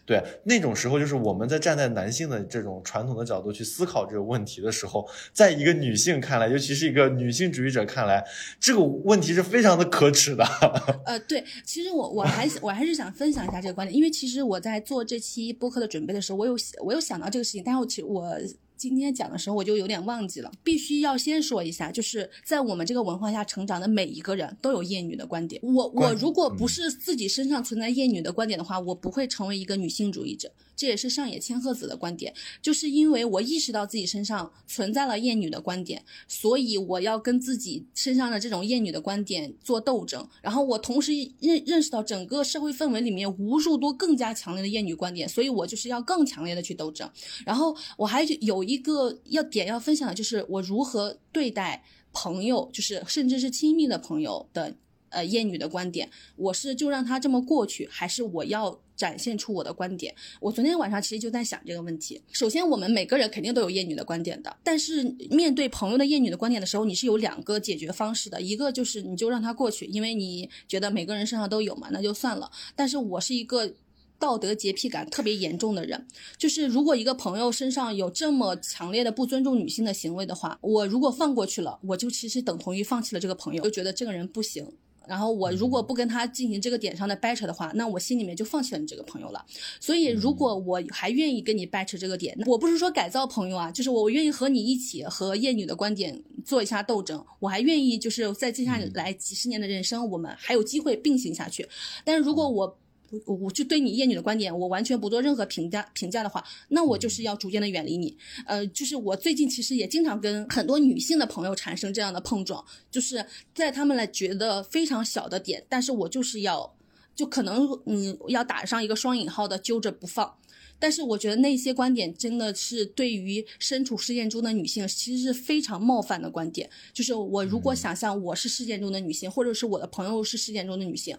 [0.05, 8.25] 对那种时候，就是我们在站在男性的这种传统的角度去思考这个问题的时候，在一个女性看来，尤其是一个女性主义者看来，
[8.59, 10.43] 这个问题是非常的可耻的。
[11.05, 18.35] 呃，对，其实我我还我还是想分享一下这个观点，因为其实我在做这期播客的准备的时候，我有我有想到这个事情，但是我其实我。
[18.79, 25.61] 今天讲的时候我就有点忘记了，必须要先说一下，就是在我们这个文化下成长的每一个人都有厌女的观点。
[25.61, 30.49] 我我如果不是自己身上存在厌女的观点的话，我不会成为一个女性主义者。
[30.77, 40.25] 这也是上野千鹤子的观点，就是因为我意识到自己身上存在了厌女的观点，所以我要跟自己身上的这种厌女的观点做斗争。
[40.41, 41.11] 然后我同时
[41.41, 47.11] 认认识到整个社会氛围里面无数多更加强烈的厌女观点，所以我就是要更强烈的去斗争。
[47.45, 54.75] 然后我还有一个要点要分享的就是我如何对待朋友，就是甚至是亲密的朋友的
[55.09, 58.79] 呃厌女的观点，我是就让他这么过去，还是我要？
[58.99, 60.13] 展现出我的观点。
[60.41, 62.21] 我昨天晚上其实就在想这个问题。
[62.33, 65.01] 首先，我们每个人肯定都有厌女的观点的，但是
[65.31, 68.41] 面对朋友的厌女的观点的时候，你是有两个解决方式的。
[68.41, 72.51] 一个就是你就让他过去，因为你觉得每个人身上都有嘛，那就算了。
[72.75, 73.73] 但是我是一个
[74.19, 76.05] 道德洁癖感特别严重的人，
[76.37, 84.67] 就是如果一个朋友身上有这么强烈的不尊重女性的行为的话，我如果放过去了，我就其实等同于放弃了这个朋友，就觉得这个人不行。
[85.07, 89.43] 然后我如果不跟他进行这个点上的掰扯的话，那我心里面就放弃了你这个朋友了。
[89.79, 97.25] 所以如果我还愿意跟你掰扯这个点，我不是说改造朋友啊，就是我愿意和你一起和厌女的观点做一下斗争。
[97.39, 101.67] 我还愿意就是在接下来几十年的人生，我们还有机会并行下去。
[102.05, 102.77] 但是如果我
[103.25, 108.17] 我我就对你厌女的观点，我完全不做任何评价评价的话，那我就是要逐渐的远离你。
[108.45, 116.75] 呃，就是我最近其实也经常跟很多女性的朋友产生这样的碰撞，就是在他们来觉得非常小的点，但是我就是要，
[117.15, 120.35] 就可能嗯要打上一个双引号的揪着不放。
[120.81, 126.69] 但是我觉得那些观点真的是对于身处事件中的女性，其实是非常冒犯的观点。
[126.93, 131.17] 就是我如果想象我是事件中的女性，或者是我的朋友是事件中的女性。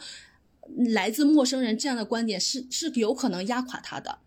[0.95, 4.19] 来自陌生人这样的观点是是有可能压垮他的，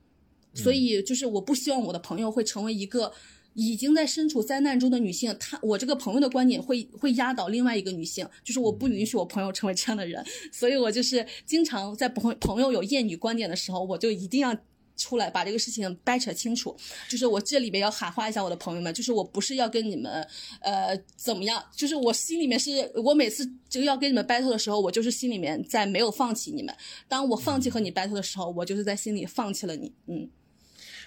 [0.53, 3.11] 所以就是我不希望我的朋友会成为一个
[3.53, 14.55] 已经在身处灾难中的女性，她我这个朋友的观点会会压倒另外一个女性，就是我不允许我朋友成为这样的人，所以我就是经常在朋朋友有厌女观点的时候，我就一定要。
[14.95, 16.75] 出来把这个事情掰扯清楚，
[17.09, 20.27] 就是我这里边要喊话一下我的朋友们，就是我不是要跟你们，
[20.61, 21.63] 呃，怎么样？
[21.75, 26.75] 就是我心里面是我每次就要跟你们 battle 的时候，我就是心里面在没有放弃你们。
[27.07, 29.93] 当我放弃和你 battle 的时候，我就是在心里放弃了你。
[30.07, 30.29] 嗯。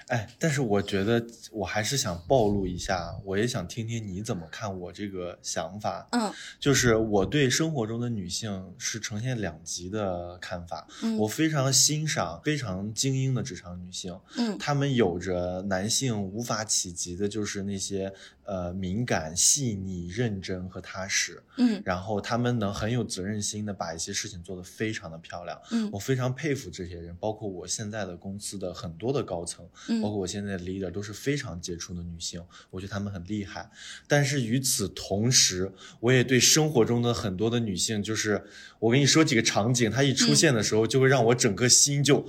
[0.06, 6.06] 哎，但是我觉得我还是想暴露一下，我也想听听你怎么看我这个想法。
[6.12, 10.86] 嗯，就是我对生活中的女性是呈现两极的看法。
[11.02, 14.16] 嗯，我非常欣赏非常精英的职场女性。
[14.36, 18.12] 嗯，她们有着男性无法企及的，就是那些
[18.46, 21.42] 呃敏感、细腻、认真和踏实。
[21.58, 25.60] 嗯，然后他们能很有责任心的把一些事情做得非常的漂亮。
[25.70, 29.66] 嗯，我非常佩服这些人，包括我现在的公司的很多的高层。
[30.02, 33.70] 包括我现在的 leader 都是非常杰出的女性，我觉得她们很厉害。
[34.06, 38.44] 但是与此同时，我也对生活中的很多的女性，就是
[38.78, 42.26] 我跟你说几个场景，她一出现的时候，就会让我整个心就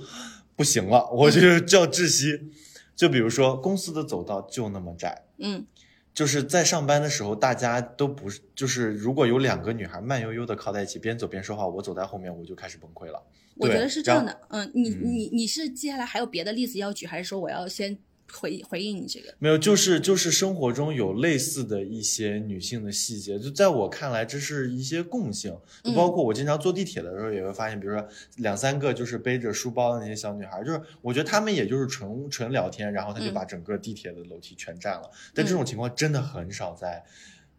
[0.56, 2.50] 不行了，我就叫窒息。
[2.96, 5.64] 就比如说公司的走道就那么窄，嗯，
[6.12, 13.22] 就是在上班的时候，大家都不是，就是如果有两个女孩慢悠悠的靠在一起，边走边说话，我走在后面我就开始崩溃了。
[13.56, 17.98] 我觉得是这样的，嗯，你你你是接下来还有别的例子要举，还是说我要先
[18.32, 19.34] 回回应你这个？
[19.38, 25.56] 没有，就是就是生活中有类似的一些女性的细节，就在我看来，这是一些共性。
[25.82, 35.10] 就包括我经常坐地铁的时候，也会发现，比如说两三个就是背着书包的那些小女孩，就是我觉得她们也就是纯纯聊天，然后她就把整个地铁的楼梯全占了。
[35.34, 37.04] 但这种情况真的很少在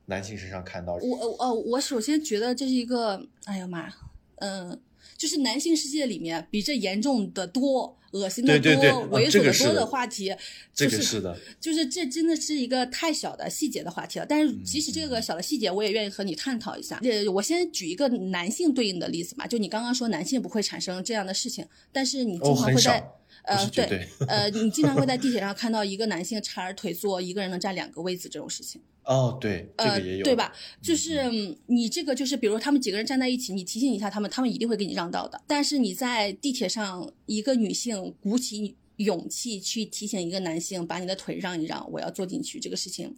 [0.06, 0.96] 男性身上看到。
[0.96, 3.92] 我哦，我首先觉得这是一个，哎呀妈，
[4.38, 4.80] 嗯。
[5.20, 8.72] 就是男性世界里面比这严重的多、恶心的多、
[9.12, 10.34] 猥琐的多的话题，
[10.74, 14.26] 这个是的，就是这真的是一个太小的细节的话题了。
[14.26, 16.98] 但是即使这个小的细节，我也愿意和你探讨一下。
[17.04, 23.12] 呃，我先举一个男性对应的例子嘛，就你刚刚说男性不会产生这样的事情，但是你经常会在。
[23.44, 28.82] 呃，对，呃，你经常会在地铁上看到一个男性叉着腿坐，一个人能占两个位子这种事情。
[29.10, 30.54] 哦，对，这个也有，对吧？
[30.84, 31.24] 就是
[31.65, 35.41] 你这个就是，比如他们几个人站在一起，你提醒一下他们，他们一定会给你让道的。
[35.48, 43.15] 但是你在地铁上，一个女性鼓起勇气去提醒一个男性，把你的腿让一让，我要坐进去，这个事情，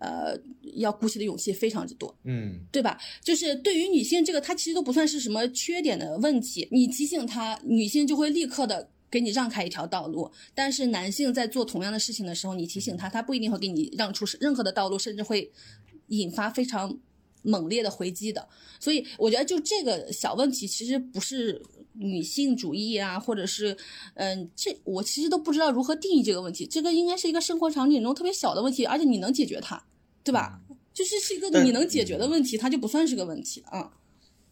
[0.00, 0.34] 呃，
[0.76, 2.98] 要鼓起的勇气非常之多，嗯，对吧？
[3.22, 8.88] 就是对于女性这个，她其实都不算是什么缺点的问题，你提醒她，女性就会立刻的。
[9.10, 15.50] 给你让开一条道路，但是男性在做同样的事情的时候，你提醒他，他不一定会给你让出任何的道路，甚至会
[16.08, 16.98] 引发非常
[17.42, 18.46] 猛烈的回击的。
[18.78, 21.62] 所以我觉得就这个小问题，其实不是
[21.94, 23.76] 女性主义啊，或者是
[24.14, 26.66] 嗯，这我其实都不知道如何定义这个问题。
[26.66, 29.82] 这个应该是一个生活场景中特别小的问题，而且你能解决它，
[30.22, 30.60] 对吧？
[30.92, 33.90] 就是是一个你能解决的问题，它就不算是个问题啊。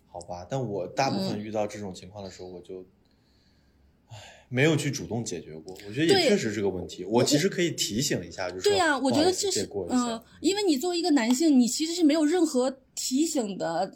[0.07, 2.87] 好吧，但我大部分遇到这种情况的时候，我就。
[4.49, 7.05] 没有去主动解决过，我觉得也确实是个问题。
[7.05, 13.93] 我其实可以提醒一下，就是对呀，我觉得这是嗯，因为你作为一个男性，你其实是没有任何提醒的，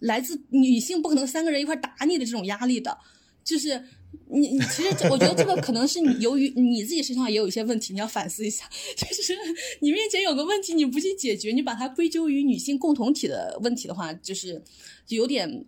[0.00, 2.98] 来自女性不可能三个人一块打你的这种压力的。
[3.42, 3.82] 就是
[4.28, 8.68] 你，你其实我觉得这个可能是你由于你自己身上也有一些问题，你要反思一下。
[8.94, 9.34] 就是
[9.80, 14.62] 你面前有个问题，你不去解决，你把它归咎于女性共同体的问题的话，就是
[15.08, 15.64] 有点。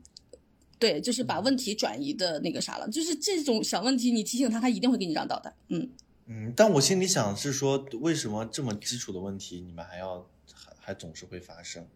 [0.83, 5.55] 对，就是把问题转移的那个啥了，就是这种小问题，你提醒他，他一定会给你让道的。
[5.69, 5.89] 嗯
[6.27, 11.87] 嗯，但我心里想是说，为什么这么基础的问题，你们还要还还总是会发生？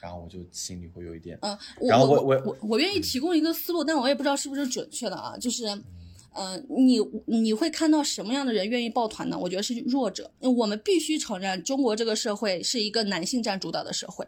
[0.00, 1.36] 然后我就心里会有一点。
[1.42, 5.36] 嗯，然后我我我我愿意提供一个思路，但我也不知道是不是准确的啊。
[5.36, 5.66] 就是，
[6.34, 9.36] 嗯，你你会看到什么样的人愿意抱团呢？
[9.36, 10.30] 我觉得是弱者。
[10.38, 14.24] 我们必须承认，中国这个社会是一个男性占主导的社会。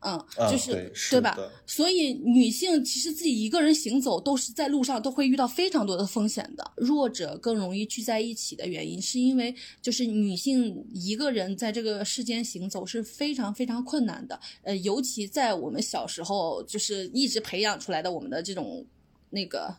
[0.00, 0.18] 嗯。
[0.36, 1.36] 嗯，就是对吧？
[1.66, 6.72] 所以女性其实自己一个人行走都是在路上都会遇到非常多的风险的。
[6.76, 14.38] 弱者更容易聚在一起的原因，是因为就是女性一个人在这个世间行走是非常非常困难的。
[14.62, 18.86] 呃，尤其在我们小时候就是一直培养出来的我们的这种
[19.30, 19.74] 那个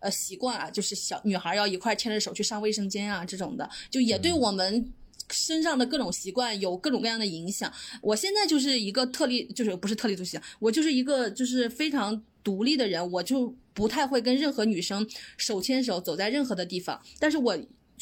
[0.00, 4.92] 呃习惯啊，就是小女孩要一块牵着手去上卫生间啊这种的，就也对我们。
[5.30, 7.72] 身上的各种习惯有各种各样的影响。
[8.02, 17.00] 我现在就是一个特立，就是不是特立独行，我就是一个就是非常独立的人，我就不太会跟任何女生手牵手走在任何的地方。
[17.18, 17.56] 但是我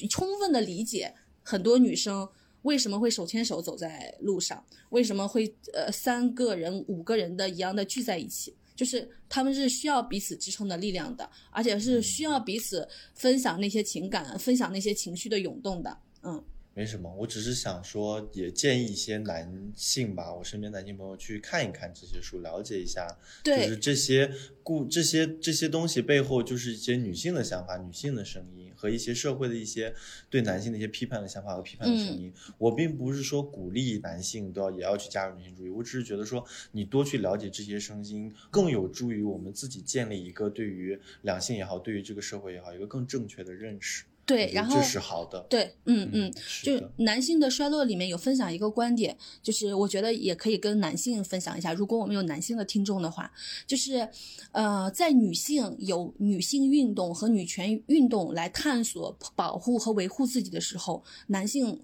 [0.08, 1.12] 充分的理解
[1.42, 2.28] 很多女生
[2.62, 16.42] 为什么会手牵手走在路上，为什么会呃三个人、五个人的一样的聚在一起，就是他们是需要彼此支撑的力量的，而且是需要彼此分享那些情感、分享那些情绪的涌动的，嗯。
[16.78, 29.92] 没什么，我只是想说，也建议一些男性吧，我身边男性朋友去看一看这些书，了解一下，就是这些故这些这些东西背后，就是一些女性的想法、女性的声音和一些社会的一些
[30.30, 32.32] 对男性的一些批判的想法和批判的声音。
[32.58, 44.04] 我并不是说鼓励男性都要也要去加入女性主义，我只是觉得说，你多去了解这些声音，更有助于我们自己建立一个对于两性也好，对于这个社会也好，一个更正确的认识。
[44.28, 45.40] 对，然后这是好的。
[45.48, 46.30] 对，嗯嗯，
[46.62, 51.72] 就男性的衰落里面有分享一个观点，就是我觉得也可以跟男性分享一下。
[51.72, 53.32] 如果我们有男性的听众的话，
[53.66, 54.06] 就是
[54.52, 61.80] 呃，在女性有女性运动和女权运动来探索、保护和维护自己的时候，男性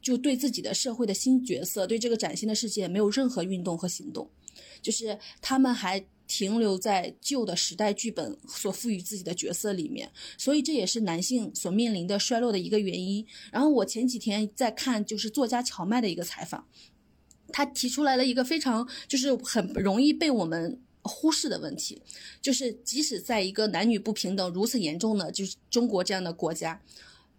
[0.00, 4.30] 就对自己的社会的新角色、对这个崭新的世界没有任何运动和行动，
[4.80, 6.06] 就是他们还。
[6.30, 10.08] 停留在旧的时代剧本所赋予自己的角色里面，
[10.38, 13.26] 所以这也是男性所面临的衰落的一个原因。
[13.50, 16.64] 然后我前几天在看，就是作家乔麦的一个采访，
[17.52, 22.00] 他提出来了一个非常就是很容易被我们忽视的问题，
[22.40, 26.80] 就是即使在一个男女不平等如此严重的就是中国这样的国家。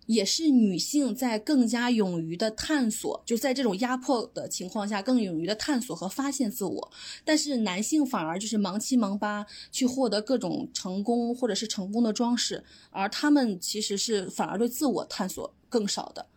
[0.07, 6.91] 也是女性在更加勇于的探索，就在这种压迫的情况下，更勇于的探索和发现自我。
[7.23, 16.27] 但是男性反而就是忙七忙八去获得各种成功或者是成功的装饰，而他们其实是反而对自我探索更少的。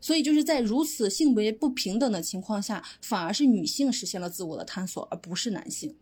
[0.00, 5.94] 所以就是在如此性别不平等的情况下，反而是女性实现了自我的探索，而不是男性。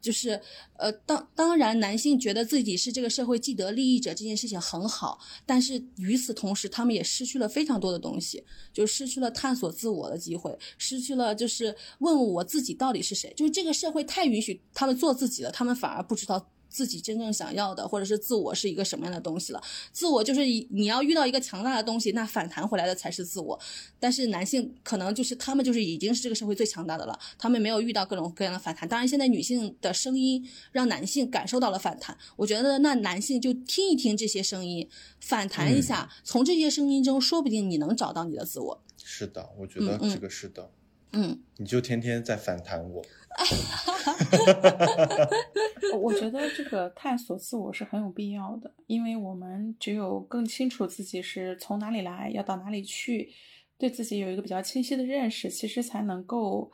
[0.00, 0.40] 就是，
[0.76, 16.50] 呃，当当然，男性觉得自己是这个社会既得利益者这件事情很好，但是与此同时，他们也失去了非常多的东西，就失去了探索自我的机会，失去了就是问我自己到底是谁，就是这个社会太允许他们做自己了，他们反而不知道。
[16.68, 19.62] 自己真正想要的，或者是自我是一个什么样的东西了？
[19.92, 20.40] 自我就是
[20.70, 23.58] 你要遇到一个强大的东西，那反弹回来的才是自我。
[23.98, 28.88] 但是男性可能就是他们就是已经是这个社会最强大的了，他们没有遇到各种各样的反弹。
[28.88, 34.88] 当然，现在女性的声音让男性感受到了反弹，我觉得那男性就听一听这些声音，
[35.20, 38.82] 反弹一下，从这些声音中，说不定你能找到你的自我。
[39.02, 40.70] 是的，我觉得这个是的。
[41.12, 43.02] 嗯，你就天天在反弹我。
[45.98, 53.30] 我觉得这个探索自我是很有必要的，因为我们只有更清楚自己是从哪里来，要到哪里去，
[53.76, 56.72] 对自己有一个比较清晰的认识，其实才能够，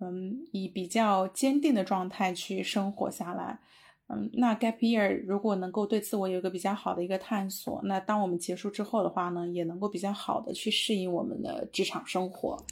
[0.00, 3.60] 嗯，以比较坚定的状态去生活下来。
[4.06, 12.62] 嗯，那 gap year 如果能够对自我有一个比较好的一个探索，那当我们结束之后的话呢，也能够比较好的去适应我们的职场生活。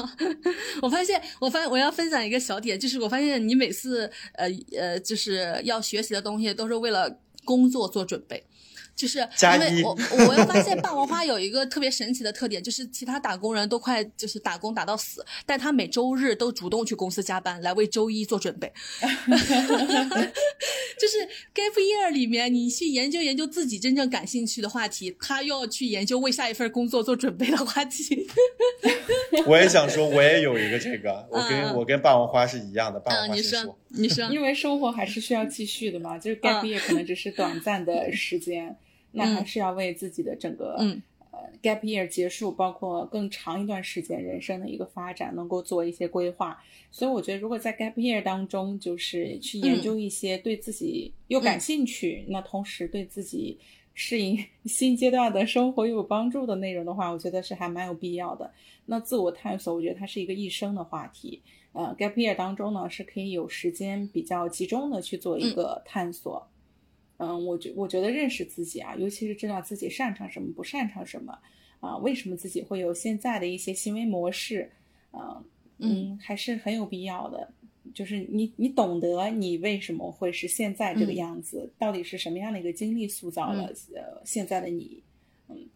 [0.80, 8.42] 我发现，我发现我要分享一个小点，就是我发现你每次呃呃就是要学习的东西，都是为了工作做准备。
[8.94, 9.96] 就是因为我
[10.28, 18.72] 我又发现霸王花有一个特别神奇的特点，就是其他打工人都快就是打工打到死，但他每周日都主动去公司加班来为周一做准备。
[20.98, 21.18] 就是
[21.52, 28.28] gap year 里面，你去研究研究自己真正感兴趣的话题，他又要去研究为下一份工作做准备的话题。
[29.46, 33.00] 我也想说，我也有一个这个，我跟我跟霸王花是一样的。
[33.00, 38.76] 霸王花你说，你说，因为生活还是需要继续的嘛，就是 gap year 可能只是短暂的 时间。
[39.14, 40.74] 那还是要为自己的整个
[41.32, 46.58] 呃 gap year 结束，包括更长一段时间人生的一个发展，能够做一些规划。
[46.90, 53.58] 所以我觉得，如果在 gap year 当中，就是去研究一些对自己又感兴趣，那同时对自己
[53.92, 58.50] 适应 新阶段的生活又有帮助的内容的话，我觉得是还蛮有必要的。
[58.86, 61.42] 那自我探索，我觉得它是一个一生的话题。
[61.72, 66.46] 呃，gap year 当中呢，是可以有时间比较集中的去做一个探索。
[67.16, 71.38] 嗯，我觉我觉得认识自己啊，尤其是知道自己擅长什么，不擅长什么，
[71.80, 74.70] 啊，为什么自己会有现在的一些行为模式，
[75.12, 75.42] 啊，
[75.78, 77.48] 嗯，还是很有必要的。
[77.94, 85.02] 就是你你懂得你为什么会是现在这个样子，到底是什么样的一个经历塑造了呃现在的你。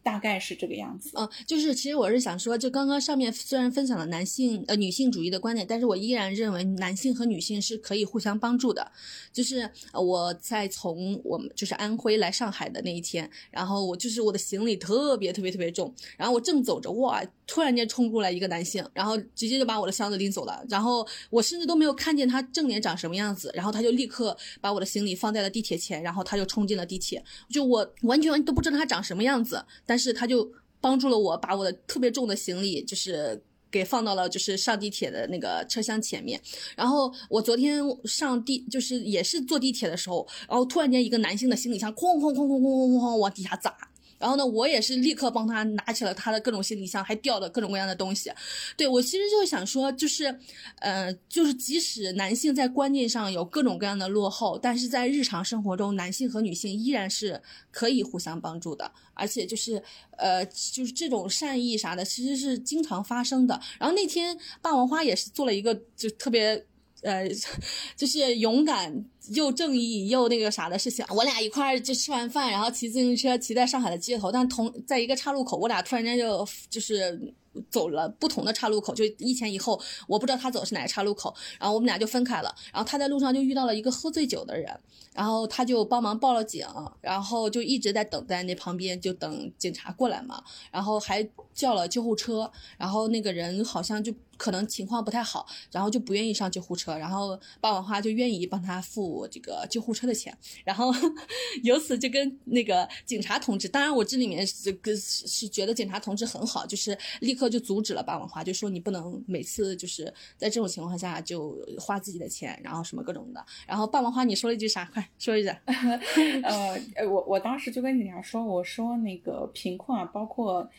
[0.01, 1.11] 大概是这个样子。
[1.13, 8.91] 嗯，就是其实我是想说，就刚刚上面虽然分享了男性呃女性主义的观点，但是我依然认为男性和女性是可以互相帮助的。
[9.31, 29.65] 就是我在从我们就是安徽来上海的那一天，然后我就是我的行李特别特别特别重，然后我正走着，哇，突然间冲过来一个男性，然后直接就把我的箱子拎走了，然后我甚至都没有看见他正脸长什么样子，然后他就立刻把我的行李放在了地铁前，然后他就冲进了地铁，就我完全完都不知道他长什么样子。
[29.85, 33.41] 但是他就帮助了我，把我的特别重的行李就是
[33.71, 36.39] 给放到了就是上地铁的那个车厢前面。
[36.75, 43.73] 然后我昨天上地就是也是坐地铁的时候，然后突然间一个男性的行李箱哐哐哐哐哐哐哐往底下砸。
[44.17, 48.31] 然后呢，我也是立刻帮他拿起了他的各种行李箱，还掉了各种各样的东西。
[48.75, 50.39] 对我其实就是想说，就是，
[50.79, 57.41] 呃，就是即使男性在观念上有各种各样的落后，但是在日常生活中，男性和女性依然是
[57.71, 59.81] 可以互相帮助的，而且就是，
[60.17, 63.59] 呃，就是这种善意啥的，其实是经常发生的。
[63.79, 66.65] 然后那天霸王花也是做了一个就特别。
[67.01, 67.27] 呃，
[67.95, 71.05] 就是勇敢又正义又那个啥的事情。
[71.09, 77.33] 我俩一块儿就吃完饭，然后骑自行车骑在上海的街头，但同在一个岔路口，我俩突然间就就是
[77.69, 82.53] 走了不同的岔路口，就一前一后，我不知道他走的是哪个岔路口，然后我们俩就分开了。
[82.73, 84.67] 然后他在路上就遇到了一个喝醉酒的人，
[85.13, 86.65] 然后他就帮忙报了警，
[87.01, 91.27] 然后就一直在等在那旁边，就等警察过来嘛，然后还
[91.57, 94.13] 叫了救护车，然后那个人好像就。
[94.37, 100.31] 可能情况不太好，然后就不愿意上救护车，然后霸王花就愿意帮他付这个救护车的钱，
[100.63, 100.93] 然后
[101.63, 110.05] 由此就跟那个警察同志，当然我这里面这个是觉得警察同志很好，就是立刻就阻止了霸王花，就说你不能每次就是
[110.37, 113.43] 在这种情况下就花自己的钱，然后什么各种的。
[113.65, 114.87] 然后霸王花你说了一句啥？
[114.93, 115.59] 快说一下。
[115.65, 116.79] 呃，
[117.09, 120.69] 我我当时就跟警察说，我说那个贫困啊，包括。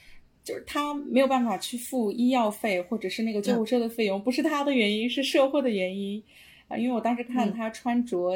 [0.49, 6.23] 就是他没有办法去付医药费，或者是那个救护车的费用，不是他的原因，是社会的原因
[6.69, 6.79] 啊。
[6.79, 8.35] 因为我当时看他穿着，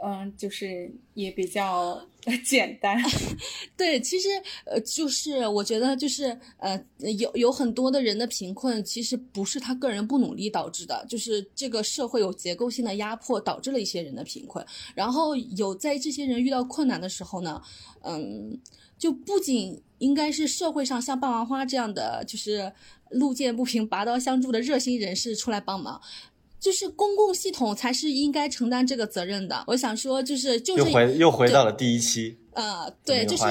[0.00, 2.00] 嗯，就是也比较
[2.46, 3.02] 简单。
[3.76, 4.28] 对，其实
[4.64, 6.80] 呃，就是我觉得就是呃，
[7.18, 14.64] 有有很多的人的贫困，其实不是他个人不努力导致的，就是这个社会有结构性的压迫导致了一些人的贫困。
[14.94, 17.60] 然后有在这些人遇到困难的时候呢，
[18.02, 18.56] 嗯，
[18.96, 19.82] 就不仅。
[20.00, 22.72] 应该是社会上像霸王花这样的，就是
[23.08, 26.00] 路见不平拔刀相助的热心人士出来帮忙，
[26.58, 29.64] 就是公共系统才是应该承担这个责任的。
[29.68, 33.44] 我想说，就是就是又回又回到了第一期，呃，对，就是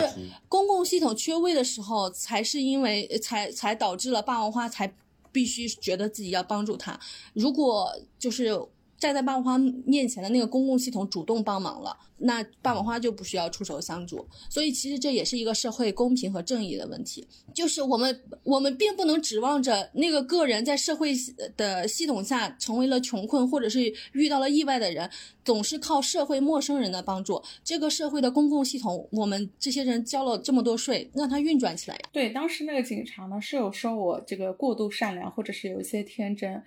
[0.47, 4.93] 公共系统缺位的时候，才是因为才才导致了霸王花才
[5.32, 7.00] 必须觉得自己要帮助他。
[7.34, 8.60] 如果就是
[9.00, 11.97] 站在霸王花面前的那个公共系统主动帮忙了。
[12.22, 17.26] 那霸王花就不需要出手相助，所以其实这也是一个社会公平和正义的问题。
[17.54, 21.14] 就是我们我们并不能指望着那个个人在社会
[21.56, 25.10] 的系统下成为了穷困或者是遇到了意外的人，
[25.45, 27.41] 总是靠社会陌生人的帮助。
[27.64, 31.97] 这个社会的公共系统，我们这些人交了这么多税，让它运转起来。
[32.12, 36.62] 对，当时那个警察呢是有说我这个过度善良，或者是有一些天真，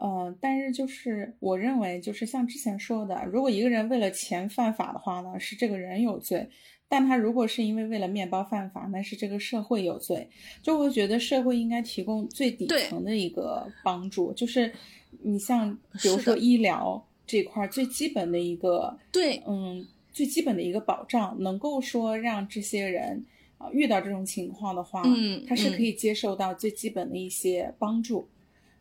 [0.00, 4.98] 呃，但是就是我认为，就是像之前说的，如果一个人为了钱犯法的。
[4.98, 6.46] 话呢是这个人有罪，
[6.86, 10.28] 但他如果是因为为了面包犯法，那是这个社会有罪。
[10.60, 14.70] 就会觉得社会应该提供最底层的一个帮助，就是
[15.22, 23.24] 你像比如说医疗这块最基本的一个对，嗯，最基本的一个保障，能够说让这些人
[23.56, 28.28] 啊遇到这种情况的话，嗯，他是可以接受到最基本的一些帮助，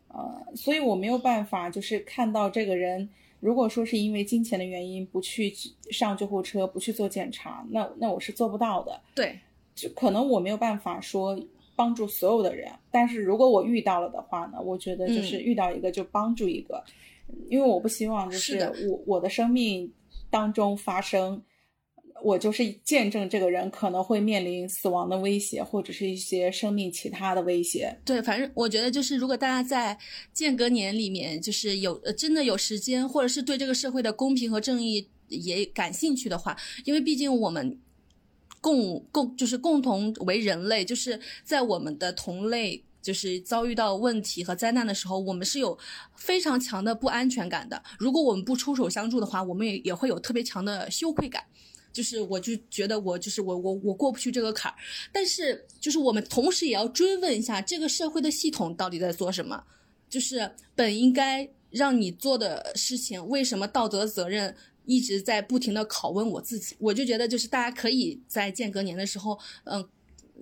[0.10, 3.10] 呃，所以我没有办法就是看到这个人。
[3.40, 5.54] 如果说是因为金钱的原因不去
[5.92, 9.00] 上救护车，不去做检查，那那我是做不到的。
[9.14, 9.40] 对，
[9.76, 11.40] 就可能我没有办法说
[11.76, 16.84] 帮助所有的人，但是如果我遇到了的话呢，我觉得就是遇到一个就帮助一个，
[17.48, 18.58] 因为我不希望就是
[18.90, 19.94] 我我的生命
[20.32, 21.42] 当中发生。
[22.24, 27.96] 我就是见证这个人可能会面临死亡的威胁，或者是一些生命其他的威胁。
[28.04, 29.98] 对，反正我觉得就是，如果大家在
[30.34, 37.80] 间隔年里面，就是有真的有时间，或者是对这个社会的公平和正义也感兴趣的话，因为毕竟我们
[38.60, 45.78] 共共就是共同为人类，就是在我们的同类就是遭遇到问题和灾难的时候，我们是有
[46.16, 47.82] 非常强的不安全感的。
[48.00, 51.44] 如果我们不出手相助的话，我们也也会有特别强的羞愧感。
[51.98, 54.78] 就是，我就觉得我就是我，我我过不去这个坎儿。
[55.12, 59.64] 但是，就是我们同时也要追问一下，这个社会的系统到底在做什么？
[60.08, 66.76] 就是本应该让你做的事情，为什么道德责任一直在不停的拷问我自己？
[66.78, 69.84] 我就觉得，就是大家可以在间隔年的时候，嗯，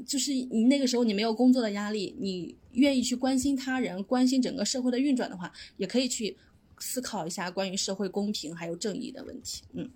[0.06, 6.36] 就是你那个时候你没有工作的压力，你愿意去关心他人、关心整个社会的运转的话，也可以去
[6.80, 9.64] 思考一下关于社会公平还有正义的问题。
[9.72, 9.90] 嗯。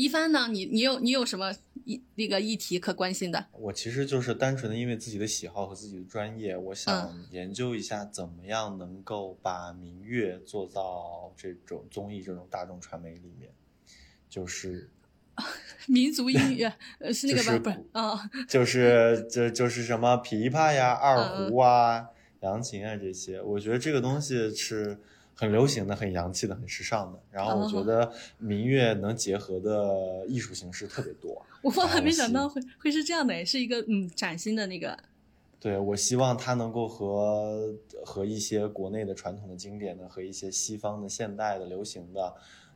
[0.00, 0.48] 一帆呢？
[0.50, 1.52] 你你有你有什么
[1.84, 3.46] 议那个议题可关心的？
[3.52, 13.50] 我其实就是单纯的因为自己的喜好和自己的专业，我想研究一下怎么样能够把民乐做到这种综艺这种大众传媒里面，
[14.26, 14.88] 就是
[15.86, 16.72] 民族音乐
[17.12, 17.58] 是那个吧？
[17.58, 22.06] 不是啊，就是就就是什么琵琶呀、二胡啊、
[22.40, 24.98] 扬琴啊这些，我觉得这个东西是。
[25.40, 31.42] 很流行的、很洋气的、很时尚的，然后我觉得民乐能结合的艺术形式特别多。
[31.62, 34.94] 我万没想到会会是这样的，是一个嗯崭新的那个。
[35.58, 37.74] 对，我希望它能够和
[38.04, 42.34] 和一些国内的传统的经典的和一些西方的现代的流行的，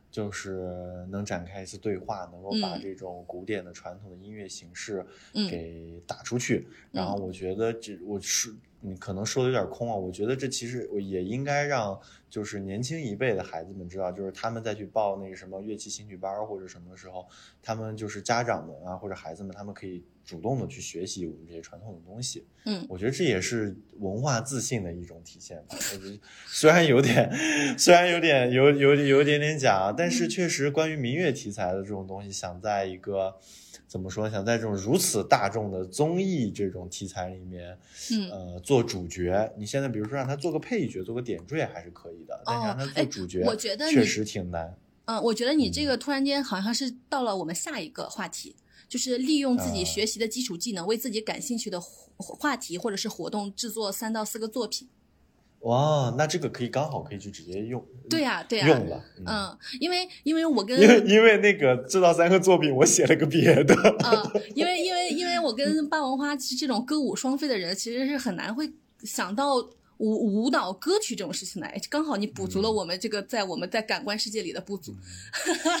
[0.09, 5.05] 就是能展开一次对话，能够把这种古典的传统的音乐形式
[5.51, 6.67] 给打出去。
[6.91, 8.55] 然后我觉得这我是。
[8.85, 9.95] 嗯，可能说的有点空啊。
[9.95, 17.27] 我觉得这其实我也应该让就是年轻一辈的孩子们知道，就是他们再去报那个什么乐器兴趣班或者什么的时候，
[17.63, 22.45] 他们就是家长们啊或者孩子们，他们可以主动的去学习我们这些传统的东西。
[22.65, 25.75] 嗯，我觉得这也是文化自信的一种体现吧。
[25.93, 27.31] 我觉得虽然有点，
[27.77, 33.39] 虽然有点有有有一点点假，但是确实关于民乐题材的这种东西，想在一个。
[33.95, 34.29] 怎么说？
[34.29, 37.79] 想在这种如此大众的综艺这种题材里面，
[38.11, 44.75] 嗯，呃，做主角，你现在比如说让他做个配角，做个点缀还是可以的，但是让他做主角，我觉得确实挺难。
[45.05, 48.57] 嗯，我觉得你这个突然间好像是到了我们下一个话题，
[48.89, 51.79] 就是利用自己学习的基础技能，为自己感兴趣的
[52.17, 54.89] 话题或者是活动制作三到四个作品。
[55.65, 68.71] 哇，那这个可以刚好可以去直接用，对呀，对呀，用了，嗯，因为因为我跟因为因为那个这道三个作品，我写了个别的，嗯，因为 因为因为我跟霸王花这种歌舞双飞的人，其实是很难会
[69.03, 69.55] 想到。
[69.97, 74.93] 舞舞蹈歌曲这种事情来，刚好你补足了我们这个在我们在感官世界里的不足。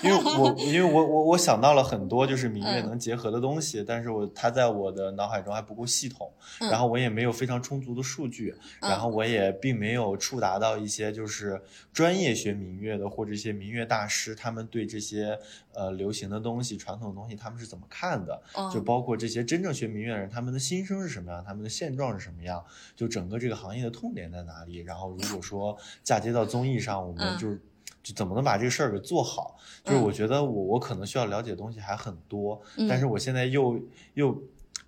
[0.03, 11.61] 因为我 因为我我我想到了很多就是民乐能结合的东西，但是我它在我的脑海中还不够系统，然后我也没有非常充足的数据，然后我也并没有触达到一些就是
[11.91, 15.37] 专业学民乐的或者一些民乐大师他们对这些
[15.73, 18.41] 呃流行的东西、传统的东西他们是怎么看的，
[18.73, 22.63] 就包括这些真正学民乐的人他们的心声是什么样，他们的现状是什么样，
[22.95, 24.77] 就整个这个行业的痛点在哪里？
[24.77, 27.55] 然后如果说嫁接到综艺上，我们就
[28.03, 29.57] 就怎么能把这个事儿给做好？
[29.83, 33.79] 就是我觉得我我可能需要了解的东西还很多，但是我现在又
[34.13, 34.37] 又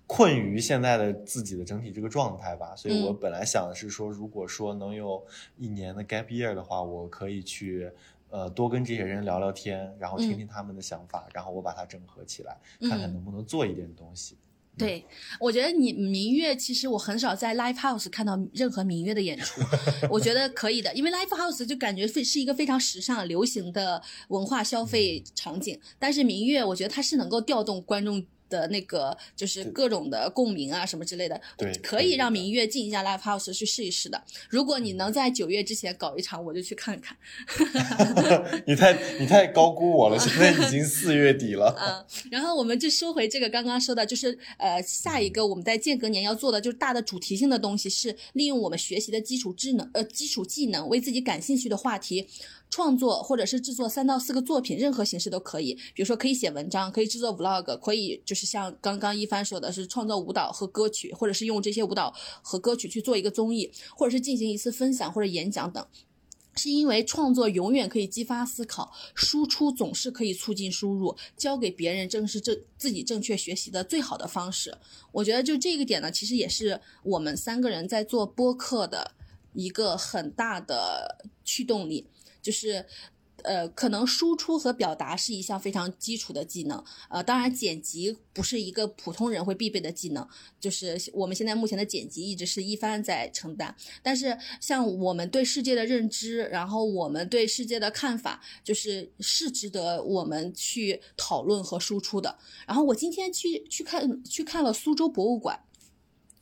[0.06, 5.24] 困于现在的自己的整体这个状态吧，所以我本来想的是说，如果说能有
[5.56, 7.90] 一年的 gap year 的话，我可以去
[8.30, 12.56] 呃多跟这些人聊聊天，然后听听他们的想法，然后我把它整合起来，
[12.88, 14.38] 看看能不能做一点东西。
[14.78, 15.04] 对，
[15.40, 19.60] 我觉得你明月其实我很少在 live house 看到任何明月的演出，
[20.08, 28.24] 我觉得可以的，因为 live house 就感觉非是一个非常时尚、流行的文化消费场景，但是明月我觉得它是能够调动观众。
[28.48, 34.22] 的那个就是各种的共鸣啊什么之类的，对，可以让明月进一下 live house 去试一试的。
[34.48, 37.16] 如果你能在九月之前搞一场，我就去看看。
[38.66, 41.74] 你太你太高估我了，现在已经 四月底了。
[41.78, 52.28] 嗯，然后我们就说回这个刚刚说的，就是呃下一个我们在间隔年要做的就是大的主题性的东西，是利用我们学习的基础智能呃基础技能为自己感兴趣的话题。
[52.70, 55.74] 创作或者是制作三到四个作品，任何形式都可以。
[55.94, 65.86] 比如说，可以写文章，可以制作 vlog，可以就是像刚刚一帆说的，是创作舞蹈和歌曲，或者是用这些舞蹈和歌曲去做一个综艺，或者是进行一次分享或者演讲等。
[66.56, 74.76] 是因为创作永远可以激发思考，输出总是可以促进输入，教给别人正是正自己正确学习的最好的方式。
[75.12, 79.12] 我觉得就这个点呢，其实也是我们三个人在做播客的
[79.52, 82.04] 一个很大的驱动力。
[82.48, 82.82] 就是，
[83.42, 90.26] 呃，可能输出和表达是一项非常基础的技能，呃，当然剪辑不是一个普通人会必备的技能，
[90.58, 102.38] 就是我们现在目前的剪辑一直是一帆在承担，但是像我们对世界的认知，然后我们对世界的看法，就是是值得我们去讨论和输出的。
[102.66, 105.60] 然后我今天去去看去看了苏州博物馆，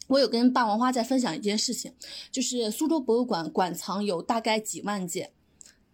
[0.06, 1.92] 我有跟霸王花在分享一件事情，
[2.30, 5.32] 就是苏州博物馆馆藏有大概几万件。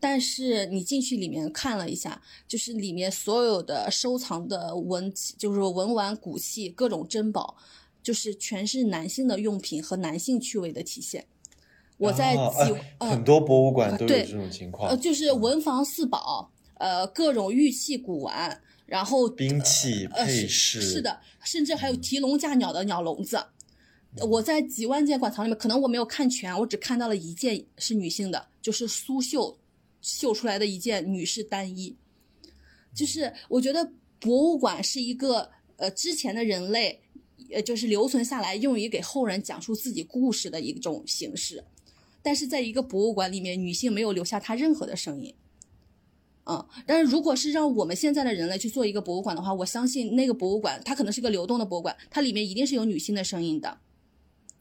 [0.02, 7.56] 但是你进去里面看了一下，就是里面所有的收藏的文，就是文玩古器，各种珍宝，
[8.02, 11.24] 就是全是男性的用品和男性趣味的体现。
[11.98, 23.40] 我在几很多博物馆都有这种情况，呃，就是文房四宝，呃，各种玉器古玩，然后兵器配饰，是的，甚至还有提笼架鸟的鸟笼子。
[24.28, 29.56] 我在几万件馆藏里面，可能我没有看全，我只看到了一件是女性的，就是苏绣。
[30.02, 31.96] 绣出来的一件女士单衣，
[32.94, 37.00] 就是我觉得博物馆是一个呃之前的人类，
[37.50, 41.64] 呃就是留存下来用于给后人讲述自己故事的一种形式，
[42.20, 45.34] 但是在一个博物馆里面，女性没有留下她任何的声音，
[46.44, 53.78] 嗯，但是如果是让我们现在的人类去做一个博物馆的话，我相信那个博物馆它可能是个流动的博物馆，它里面一定是有女性的声音的。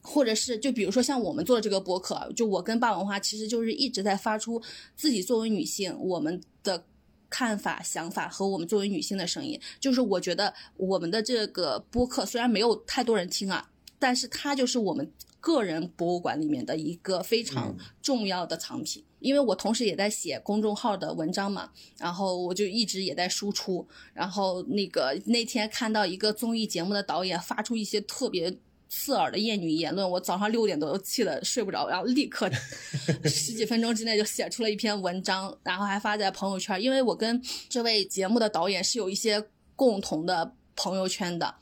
[0.02, 4.62] 或者是就比如说像我们做的这个播客，就我跟霸王花，其实就是一直在发出
[4.96, 6.84] 自己作为女性我们的
[7.30, 9.60] 看法、想法和我们作为女性的声音。
[9.80, 19.04] 就是我觉得我们的这个播客虽然没有太多人听啊，但是它就是我们个人博物馆里面的一个非常重要的藏品。
[19.20, 23.88] 因为我同时也在写公众号的文章嘛，然后我就一直也在输出。
[24.16, 28.58] 然后那个那天看到一个综艺节目的导演发出一些特别。
[28.94, 32.52] 刺耳的厌女言论，我早上六点多都气得睡不着，然后立刻
[33.24, 36.80] 十几分钟之内就写出了一篇文章，然后还发在朋友圈。
[36.80, 39.42] 因为我跟这位节目的导演是有一些
[39.78, 41.56] 共同的朋友圈的，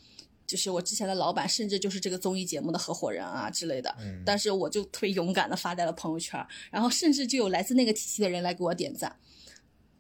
[0.48, 3.96] 就是我之前的老板，甚至就是这个综艺节目的合伙人啊之类的。
[4.00, 9.16] 嗯，但是我就特别勇敢的发在了朋友圈，然后甚至就有来自那个体系的人来给我点赞，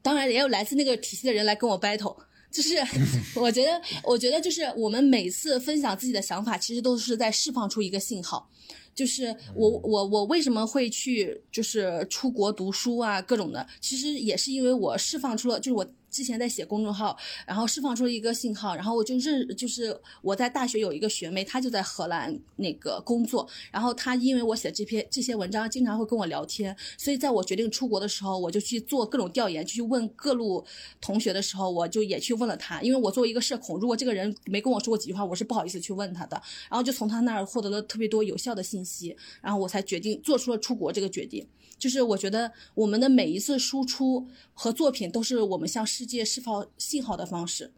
[0.02, 2.18] 当然也有来自那个体系的人来跟我 battle。
[2.52, 2.76] 就是
[3.36, 8.50] 我觉得，我觉得就是我们每次分享自己的想法，其实都是在释放出一个信号。
[8.96, 15.88] 就是我我我为什么会去就是出国读书啊，各种的，其实也是因为我释放出了，就是我。
[16.10, 30.66] 之前在写公众号，然后释放出了一个信号，然后我就认，就是我在大学有一个学妹，她就在荷兰那个工作，然后她因为我写这篇这些文章，经常会跟我聊天，所以在我决定出国的时候，我就去做各种调研，就去问各路
[31.00, 41.46] 同学的时候，我就也去问了她，因为我作为一个社恐，如果这个人没跟我说过几句话，我是不好意思去问他的，然后就从他那儿获得了特别多有效的信息，然后我才决定做出了出国这个决定。
[41.78, 47.74] 就是我觉得我们的每一次输出和作品都是我们向世世界释放信号的方式，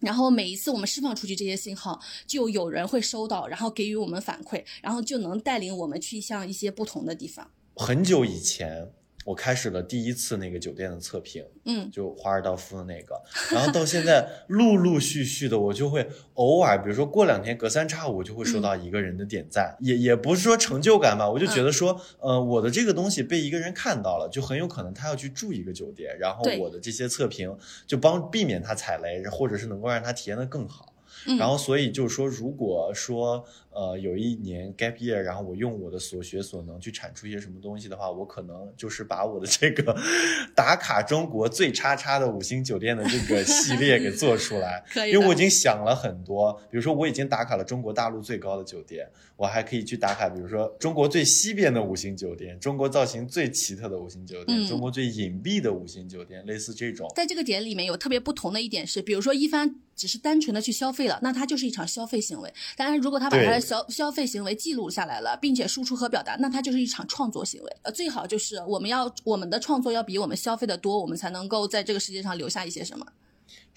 [0.00, 7.50] 然后每一次我们释放出去这些信号，就有人会收到，然后给予我们反馈，然后就能带领我们去向一些不同的地方。
[7.74, 8.92] 很久以前。
[9.28, 13.14] 我开始了第一次那个酒店的测评，嗯，就华尔道夫的那个，
[13.52, 27.54] 然后到现在陆陆续续的，我就会偶尔，比如说过两天隔三差五就会收到一个人的点赞，也也不是说成就感吧，我就觉得说，呃，我的这个东西被一个人看到了，就很有可能他要去住一个酒店，然后我的这些测评
[27.86, 30.94] 就帮避免他踩雷，或者是能够让他体验的更好，
[31.38, 33.44] 然后所以就是说，如果说。
[33.78, 39.96] 呃，有一年 gap year，然后我用我的所学所能去产出一些什么东西的话，我可能就是把我的这个
[40.52, 44.82] 打卡中国最叉叉的五星酒店的这个系列给做出来。
[44.90, 57.08] 可以，因为我已经想了很多，比如说我已经打卡了中国大陆最高的酒店，我还可以去打卡，比如说中国最西边的五星酒店，中国造型最奇特的五星酒店，中国最隐蔽的五星酒店，类似这种。
[57.14, 62.52] 在这个点里面有特别不同的一点是，比如说一帆只是单纯的去消费了，那它就是一场消费行为。
[62.76, 67.76] 当然，如果他把他的消消费行为记录下来了，并且输出和表达，那它就是一场创作行为。
[67.82, 73.06] 呃，最好就是我们要我们的创作要比我们消费的多，我们才能够在这个世界上留下一些什么。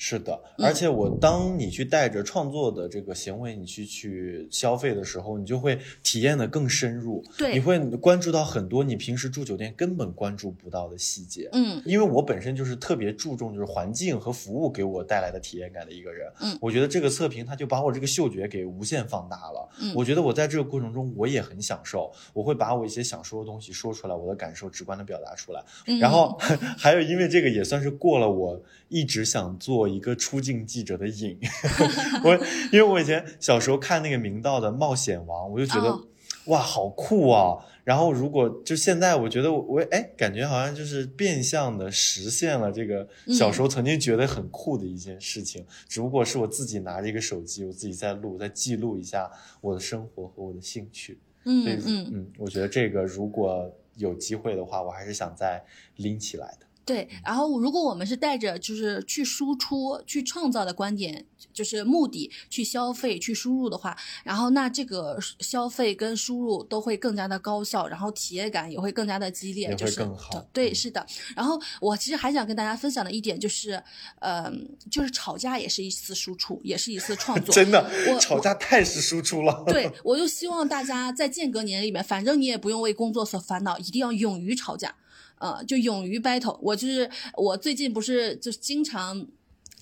[0.04, 7.24] 是的，而且我当你去带着创作的这个行为，你去去消费的时候，你就会体验的更深入。
[7.38, 11.48] 对，你会关注到很多你平时住酒店根本关注不到的细节。
[11.52, 16.28] 嗯，因为我本身就是特别注重就是环境和服务给我带来的体验感的一个人。
[16.40, 19.70] 嗯，我觉得这个测评它就把我这个嗅觉给无限放大了。
[19.82, 25.64] 嗯，我觉得我在这个过程中我也很享受，我会把我一些想说的东西说出来，我的感受直观的表达出来。
[26.00, 26.36] 然后
[26.76, 29.91] 还有因为这个也算是过了我一直想做。
[29.92, 31.38] 一个出镜记者的瘾，
[32.24, 32.34] 我
[32.72, 36.08] 因为我以前小时候看那个明道的《冒险王》，我就觉得
[36.46, 37.58] 哇，好酷啊！
[37.84, 49.30] 然后如果就现在，我觉得我哎，感觉好像就是变相的实现了这个小时候曾经觉得很酷的一件事情，只不过是我自己拿着一个手机，我自己在录，在记录一下
[49.62, 51.20] 我的生活和我的兴趣。
[51.44, 55.64] 嗯嗯嗯，我觉得这个如果有机会的话，我还是想再
[55.96, 56.66] 拎起来的。
[56.84, 70.44] 对，然后如果我们是带着就是去输出、去创造的观点，就是目的去消费、去输入的话，然后那这个消费跟输入都会更加的高效，然后体验感也会更加的激烈，就是更好。
[70.52, 71.06] 对，是的。
[71.36, 73.82] 然后我其实还想跟大家分享的一点就是，
[74.20, 77.54] 嗯，就是吵架也是一次输出，也是一次创作。
[77.56, 79.64] 真的，我吵架太是输出了。
[79.68, 84.96] 对， 我就希望大家在间隔年里面，反正你也不用为工作所烦恼，一定要勇于吵架。
[85.42, 86.56] 呃，就勇于 battle。
[86.62, 89.28] 我就是我最近不是就是经常，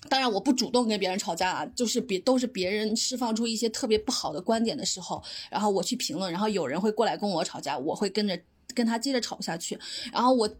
[0.08, 8.40] 当然我不主动跟别人吵架啊，就是别都是别人释放出一些特别不好的观点的时候，然后我去评论，然后有人会过来跟我吵架，我会跟着
[8.74, 9.78] 跟他接着吵下去。
[10.10, 10.50] 然后我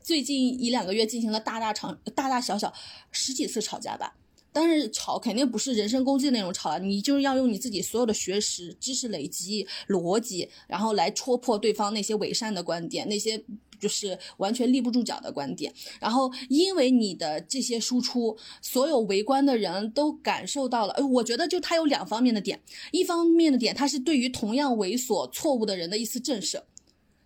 [0.00, 2.72] 最近一两个月进行了大大场大大小小
[3.10, 4.16] 十几次吵架吧，
[4.54, 13.44] 但是吵肯定不是人身攻击那种吵了，你就是要用你自己所有的学识、知识累积、逻辑，然后来戳破对方那些伪善的观点，那些。
[13.78, 20.92] 就是完全立不住脚的观点，然后因为你的这些输出，所有围观的人都感受到了。
[20.94, 22.60] 呃，我觉得就他有两方面的点，
[22.92, 26.62] 一方面的点，他是对于同样猥琐错误的人的一次震慑，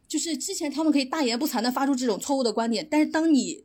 [0.07, 3.65] 就是之前他们可以大言不惭的发出这种错误的观点，但是当你。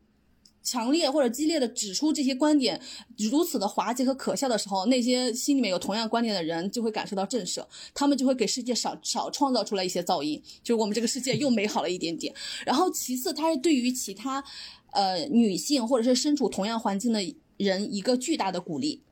[0.66, 2.82] 强烈或者激烈的指出这些观点
[3.18, 7.64] 如此的滑稽和可笑的时候，那些心里面有同样观点的人就会感受到震慑，
[7.94, 12.34] 他们就会给世界少少创造出来一些噪音，就是我们这个世界又美好了一点点。
[12.66, 14.44] 然后其次，它是对于其他，
[14.92, 19.04] 呃，女性或者是身处同样环境的人一个巨大的鼓励。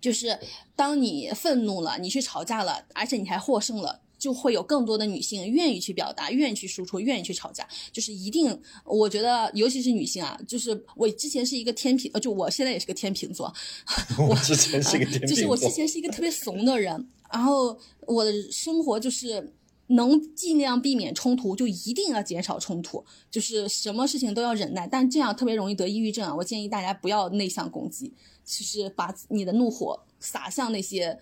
[0.00, 0.38] 就是
[0.76, 4.00] 当你愤怒了，你去吵架了，而且你还获胜了。
[4.18, 7.66] 就会有更多的女性愿意去表达，愿意去输出，愿意去吵架。
[7.92, 13.54] 就是一定，我觉得，尤其是女性啊，就是我之前是一个天平，呃，就我现在也是个天平座。
[14.18, 15.28] 我之前是个天平座。
[15.28, 19.54] 就是我之前是一个特别怂的人，然后我的生活就是
[19.86, 24.86] 能尽量避免冲突，就一定要减少冲突，就是什么事情都要忍耐。
[24.86, 26.34] 但这样特别容易得抑郁症啊！
[26.34, 28.12] 我建议大家不要内向攻击，
[28.44, 31.18] 就是把你的怒火撒向那些。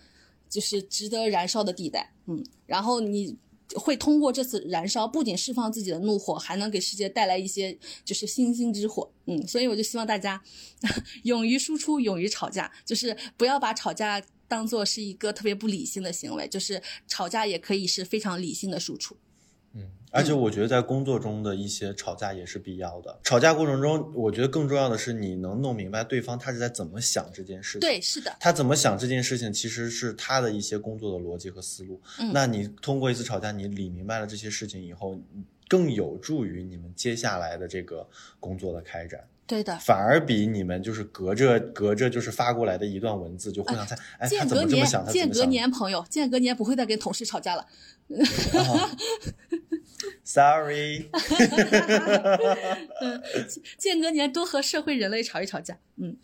[0.49, 3.37] 就是值得燃烧的地带，嗯，然后你
[3.75, 10.41] 会通过这次燃烧，不仅释放自己的怒火，还能给世界带来一些就是星星之火，嗯，所以我就希望大家
[11.25, 19.17] 勇于输出，勇于吵架，就是不要把吵架当做是一个特别不理性的行为，就是吵架也可以是非常理性的输出。
[20.17, 23.19] 嗯，而且我觉得在工作中的一些吵架也是必要的。
[23.23, 27.81] 吵架过程中，我觉得更重要的是你能弄明白对方他是在怎么想这件事情。
[27.81, 28.35] 对，是的。
[28.41, 32.01] 他怎么想这件事情，其实是他的一些工作的逻辑和思路。
[32.19, 35.21] 嗯，那你通过一次吵架，你理明白了这些事情以后，
[35.69, 38.09] 更有助于你们接下来的这个
[38.41, 39.21] 工作的开展。
[39.49, 45.07] 对的，反而比你们就是隔着隔着就是发过来的一段文字就互相猜，哎，他怎么这么想？
[45.07, 47.65] 他间隔年朋友，间隔年不会再跟同事吵架了。
[50.27, 51.09] Sorry，
[53.01, 53.23] 嗯，
[53.79, 56.17] 间隔年多和社会人类吵一吵架，嗯。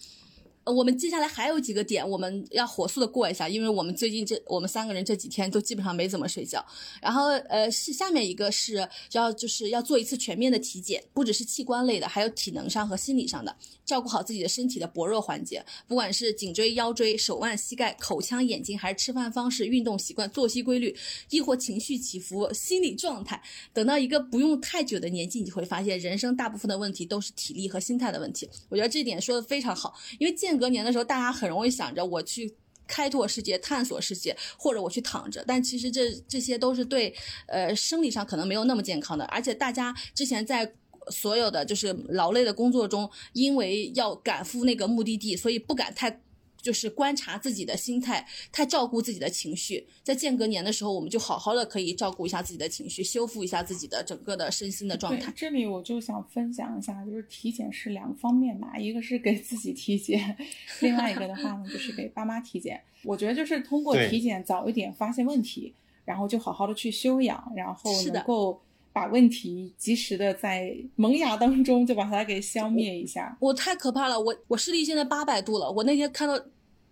[0.65, 6.65] 我们接下来还有几个点，我们要火速的过一下，因为我们最近这我们三个人这几天都基本上没怎么睡觉。
[7.01, 20.95] 然后呃是下面一个是要就是要做一次全面的体检，不只是器官类的，还有体能上和心理上的，照顾好自己的身体的薄弱环节，不管是颈椎、腰椎、手腕、膝盖、口腔、眼睛，还是吃饭方式、运动习惯、作息规律，
[21.30, 28.47] 亦或情绪起伏、心理状态，等到一个不用太久的年纪，你会发现人生大部分的问题都是体力和心态的问题。
[28.68, 30.33] 我觉得这点说的非常好，因为。
[30.43, 32.53] 间隔年的时候，大家很容易想着我去
[32.89, 37.14] 开拓世界、探索世界，或者我去躺着，但其实这这些都是对
[37.47, 39.24] 呃生理上可能没有那么健康的。
[39.26, 40.74] 而且大家之前在
[41.11, 46.21] 所有的就是劳累的工作中，因为要赶赴那个目的地，所以不敢太。
[46.63, 49.85] 就是观察自己的心态，太照顾自己的情绪。
[50.05, 55.33] 在间隔年的时候，我们就好好的可以照顾一下自己的情绪，修复一下自己的整个的身心的状态。
[55.35, 60.37] 这里我就想分享一下，就是体检是两个方面嘛，一个是给自己体检，
[60.83, 62.81] 另外一个的话呢，就是给爸妈体检。
[63.03, 65.75] 我觉得就是通过体检早一点发现问题，
[66.05, 73.36] 然后就好好的去休养，然后能够把问题及时的在萌芽当中就把它给消灭一下。
[73.40, 76.38] 我太可怕了，我我视力现在八百度了，我那天看到。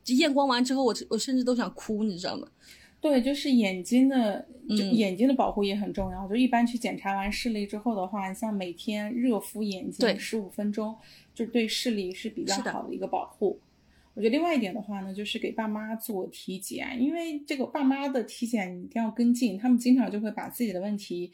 [0.07, 2.49] 验光完之后，我我甚至都想哭，你知道吗？
[3.01, 6.27] 对，就是眼睛的，就眼睛的保护也很重要。
[6.27, 10.97] 就一般去检查完视力之后的话，像每天热敷眼睛十五分钟，
[11.33, 13.61] 就对视力是比较好的一个保护。
[14.15, 21.31] 我觉得另外一点的话呢，就是给爸妈做体检，因为这个爸妈的体检一定要跟进，他们经常就会把自己的问题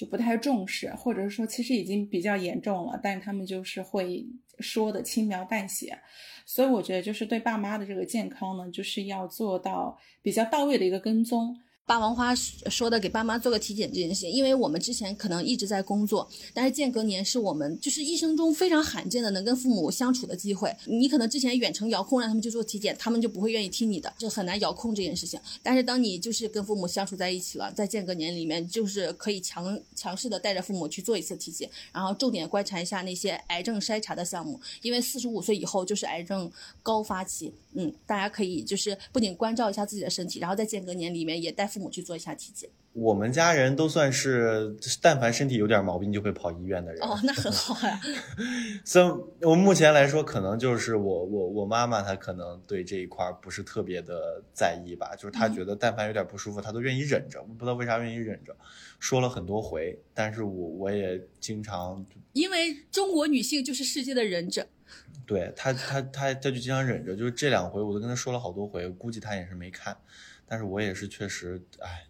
[0.00, 4.26] 就不太重视，或者是说其实已经比较严重了，但是他们就是会
[4.58, 5.98] 说的轻描淡写。
[6.46, 11.54] 所以我觉得，就是对爸妈的这个健康呢，就是要做到比较到位的一个跟踪。
[11.90, 20.72] 霸王花说的给爸妈做个体检这件事情，因为我们之前可能一直在工作，但是间隔年是我们就是一生中非常罕见的能跟父母相处的机会。
[20.86, 25.40] 你可能之前远程遥控让他们去做体检，他们就不会愿意听你的，就很难遥控这件事情。
[25.64, 36.48] 但是当你就是跟父母相处在一起了，在间隔年里面，就是可以强强势的带着父母去做一次体检，然后重点观察一下那些癌症筛查的项目，因为四十五岁以后就是癌症
[36.84, 37.52] 高发期。
[37.74, 42.68] 嗯，大家可以就是不仅关照一下自己的身体，然后在间隔年里面也带父母去做一下体检。
[42.92, 47.00] 我们家人都算是，但凡身体有点毛病就会跑医院的人。
[47.08, 48.00] 哦，那很好呀。
[48.84, 57.40] 所以，我目前来说，可能就是我我我妈妈她可能对这一块不是特别的在意吧，就是她觉得但凡有点不舒服，她都愿意忍着。
[57.40, 58.56] 我不知道为啥愿意忍着，
[58.98, 62.04] 说了很多回，但是我我也经常。
[62.32, 64.66] 因为中国女性就是世界的忍者。
[65.30, 69.96] 对他，他，他，他就经常忍着，就是这两回我都跟他说了好多回，估计他也是没看，
[70.44, 72.04] 但是我也是确实，哎，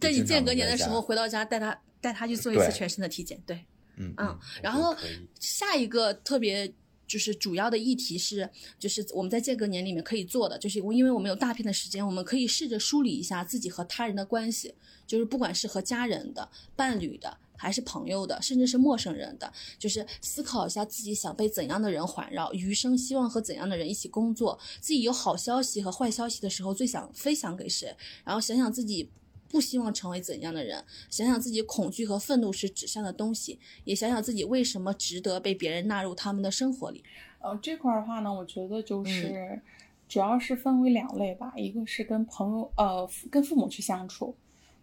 [0.00, 1.02] 在你间隔年的时候。
[1.02, 3.62] 回到家，带他带他去做一次全身的体检，对，
[3.96, 4.96] 嗯嗯，然后
[5.38, 6.72] 下一个特别
[7.06, 8.48] 就是主要的议题是，
[8.78, 14.74] 就是我们在间隔年里面可以做的，就是因为我们有大片的时间，我们可以试着梳理一下自己和他人的关系，
[15.06, 17.36] 就是不管是和家人的、伴侣的。
[17.62, 27.94] 还是朋友的，甚至是陌生人的，就是思考一下自己想被怎样的人环绕，余生希望和怎样的人一起工作，自己有好消息和坏消息的时候最想分享给谁，
[28.24, 29.08] 然后想想自己
[29.48, 37.04] 不希望成为怎样的人，想想自己恐惧和愤怒是指向的东西，也想想自己为什么值得被别人纳入他们的生活里。
[37.38, 39.62] 呃，这块的话呢，我觉得就是。
[40.08, 44.36] 主要是分为两类吧，一个是跟朋友呃跟父母去相处，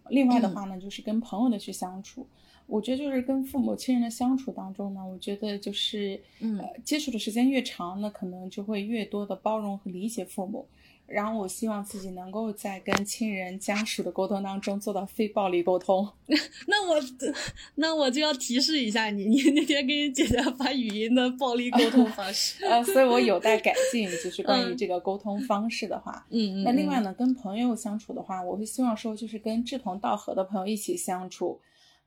[0.08, 2.26] 另外的话呢就是跟朋友的去相处。
[2.70, 10.66] 我觉得就是跟父母亲人的相处当中呢，我觉得就是呃接触的时间越长，那可能就会越多的包容和理解父母。
[11.06, 16.08] 然后我希望自己能够在跟亲人家属的沟通当中做到非暴力沟通。
[16.68, 17.02] 那我，
[17.74, 22.64] 那我就要提示一下你，你那天给你姐姐发语音的暴力沟通方式。
[22.64, 26.24] 呃，所以我有待改进，就是关于这个沟通方式的话。
[26.30, 26.62] 嗯嗯。
[26.62, 31.58] 那另外呢，跟朋友相处的话，我会希望说，就是跟志同道合的朋友一起相处。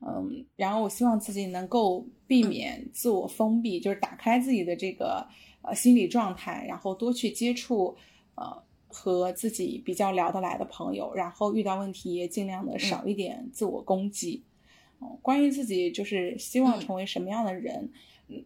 [0.05, 5.27] 嗯，然后我希望自己能够避免自我封闭，就是打开自己的这个
[5.61, 7.95] 呃心理状态，然后多去接触
[8.35, 8.63] 呃。
[8.95, 14.43] 和自己比较聊得来的朋友，然后遇到问题也尽量的少一点自我攻击。
[15.01, 17.91] 嗯，关于自己就是希望成为什么样的人，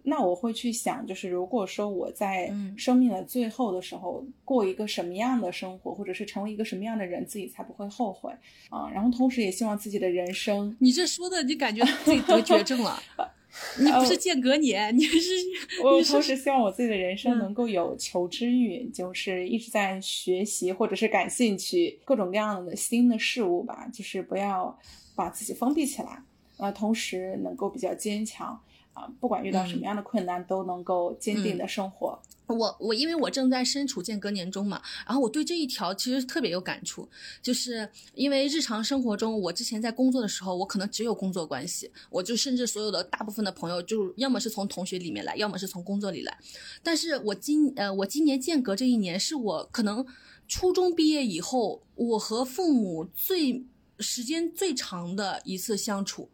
[0.03, 8.31] 那我会去想，就是如果说我在生命的最后的时候过一个什么样的生活，或者是成为一个什么样的人，自己才不会后悔
[8.69, 8.89] 啊。
[8.93, 13.01] 然后同时也希望自己的人生，你这说的，你感觉自己得绝症了。
[13.79, 15.31] 你不是间隔年，你是
[15.81, 24.77] 我同时希望我自己的人生能够有求知欲，就是一直在学习或者是感兴趣各种各样的新的事物吧，就是不要
[25.15, 26.21] 把自己封闭起来，
[26.57, 28.59] 呃，同时能够比较坚强。
[28.93, 32.19] 啊，不管遇到什么样的困难，都能够坚定的生活。
[32.47, 37.07] 我我因为我正在身处间隔年中嘛，然后我对这一条其实特别有感触，
[37.39, 46.35] 就是因为日常生活中，我之前在工作的时候，我可能只有工作关系，我就甚至所有的大部分的朋友，就要么是从同学里面来，要么是从工作里来。
[46.81, 50.03] 但是我今呃，我今年间隔这一年，是我可能
[50.47, 53.63] 初中毕业以后，我和父母最
[53.99, 56.31] 时间最长的一次相处。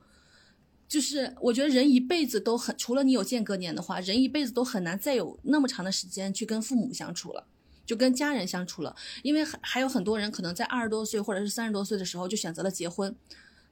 [0.94, 7.48] 就是我觉得人一辈子都很，除了你有间隔年的话，人一辈子都很难再有那么长的时间去跟父母相处了，
[7.84, 8.96] 就跟家人相处了。
[9.24, 13.16] 因为还还有很多人可能在二十多岁或者是三十多岁的时候就选择了结婚，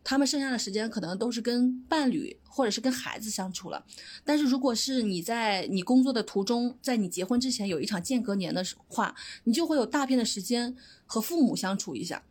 [0.03, 3.85] 他们剩下的时间可能都是跟伴侣或者是跟孩子相处了。
[4.25, 12.23] 但是如果是你在你工作的途中，在你结婚之前有一场间隔年的话，你就会有大片的时间和父母相处一下。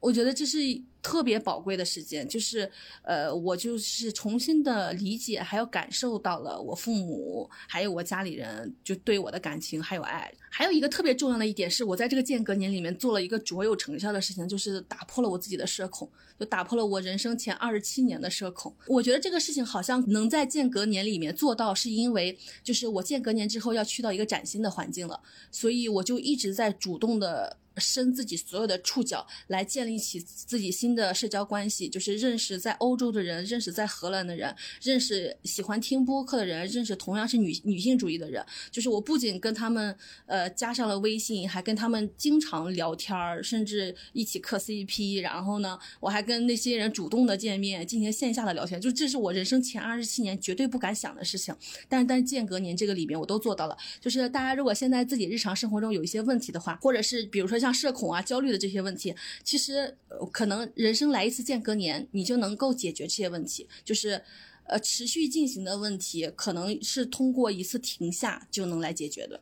[0.00, 0.58] 我觉得这是
[1.06, 2.68] 特别宝贵的时间，就是，
[3.02, 10.34] 呃，我就是重新的理解，还有感受到了我父母，还有我家里人就对我的感情还有爱。
[10.50, 18.74] 还有一个特别重要的一点是，我在这个间隔年里面做了一个卓有成效的事情，就是打破了我自己的社恐，就打破了我人生前二十七年的社恐。
[18.88, 25.20] 我觉得这个事情好像能在间隔年里面做到，是因为就是我间隔年之后要去到一个崭新的环境了，
[25.52, 27.58] 所以我就一直在主动的。
[27.76, 38.44] 伸自己所有的触角来建立起自己新的社交关系，就是认识在欧洲的人，认识在荷兰的人，认识喜欢听播客的人，认识同样是女女性主义的人。
[38.70, 43.14] 就是我不仅跟他们呃加上了微信，还跟他们经常聊天，
[43.44, 45.20] 甚至一起磕 CP。
[45.20, 48.80] 然后呢，我还跟那些人主动的见面，进行线下的聊天。
[48.80, 51.54] 就这是我人生前二十七年绝对不敢想的事情。
[51.88, 53.76] 但，但间隔年这个里面我都做到了。
[54.00, 57.65] 就是大家如果现在自己日常生活中有一些问题的话，或者是比如说像。
[57.66, 59.96] 像社恐啊、焦虑的这些问题，其实
[60.32, 63.68] 可能人生来一次间隔年，你就能够解决这些问题。
[63.84, 64.22] 就是，
[64.64, 69.40] 呃，持续进行的问题，可能是通过一次停下就能来解决的。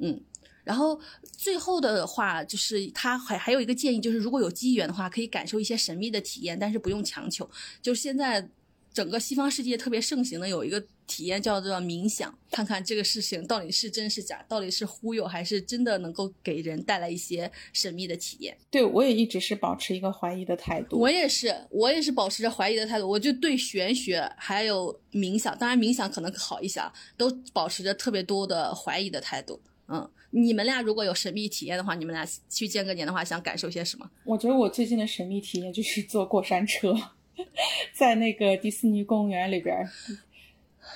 [0.00, 0.20] 嗯，
[0.64, 1.00] 然后
[1.36, 7.48] 最后的话，就是他还还有一个建议，就是如果有机缘的话，可以感受一些神秘的体验，但是不用强求。
[7.80, 8.50] 就是现在。
[8.92, 18.56] 整个西方世界特别盛行的有一个体验叫做冥想，看看这个事情到底是真是假，到底是忽悠还是真的能够给人带来一些神秘的体验。
[18.70, 20.98] 对我也一直是保持一个怀疑的态度。
[20.98, 23.08] 我也是，我也是保持着怀疑的态度。
[23.08, 26.80] 我就对玄学还有冥想，当然冥想可能好一些，
[27.16, 29.60] 都保持着特别多的怀疑的态度。
[29.90, 34.10] 嗯，你们俩如果有神秘体验的话，你们俩去见个年的话，想感受些什么？
[34.24, 36.94] 我觉得我最近的神秘体验就是坐过山车。
[37.94, 39.76] 在那个迪士尼公园里边，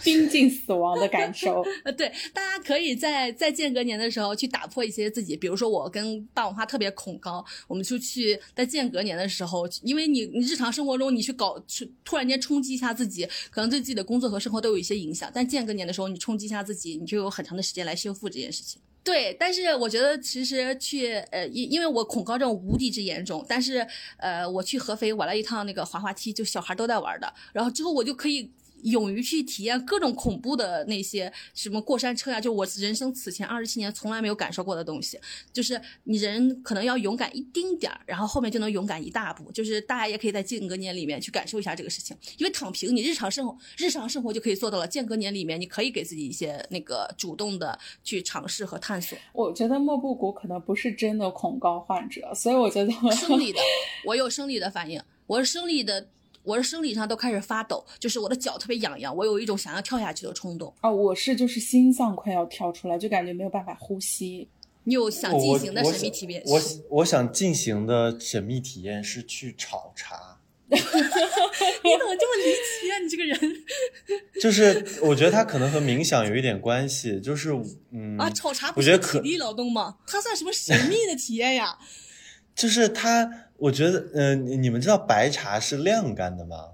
[0.03, 1.65] 濒近死亡的感受。
[1.85, 15.31] 呃， 对，大家可以在在间隔年的时候去打破一些自己，比如说我跟霸王花特别恐高，我们就去在间隔年的时候，因为你你日常生活中你去搞去突然间冲击一下自己，可能对自己的工作和生活都有一些影响。
[15.33, 18.81] 但间隔年的时候，你冲击一下自己，你就有很长的时间来修复这件事情。
[19.05, 23.85] 对，但是我觉得其实去呃，因因为我恐高症无敌之严重，但是
[24.17, 28.49] 呃，我去合肥玩了一趟那个滑滑梯，就小孩都在玩的，然后之后我就可以
[28.83, 35.19] 勇于去体验各种恐怖的那些什么过山车呀，就我人生此前二十七年从来没有感受过的东西。
[35.53, 39.51] 就是你人可能要勇敢一丁点儿，然后后面就能勇敢一大步。
[39.53, 44.87] 就是大家也可以在间隔年里面去感受一下这个事情，因为躺平，你日常生活日常生活就可以做到了。
[44.87, 49.17] 间隔年里面，你可以给自己一些那个主动的去尝试和探索。
[49.33, 53.59] 我觉得莫布谷可能不是真的恐高患者，所以我觉得生理的，
[54.05, 56.09] 我有生理的反应，我是生理的。
[56.43, 60.75] 我的生理上都开始发抖，就是我的脚特别痒痒，我有一种想要跳下去的冲动。
[60.83, 64.49] 哦，我是就是心脏快要跳出来，就感觉没有办法呼吸。
[64.85, 66.43] 你有想进行的神秘体验？
[66.47, 70.39] 我我想进行的神秘体验是去炒茶。
[70.73, 72.99] 你怎么这么离奇啊？
[72.99, 73.39] 你这个人。
[74.43, 77.53] 就是我觉得他可能和冥想有一点关系，就是
[77.93, 79.99] 嗯啊，炒茶不是体力劳动吗？
[80.09, 81.79] 它算什么神秘的体验呀？
[82.57, 83.31] 就是它。
[83.63, 86.73] 我觉得，嗯，你们知道白茶是晾干的吗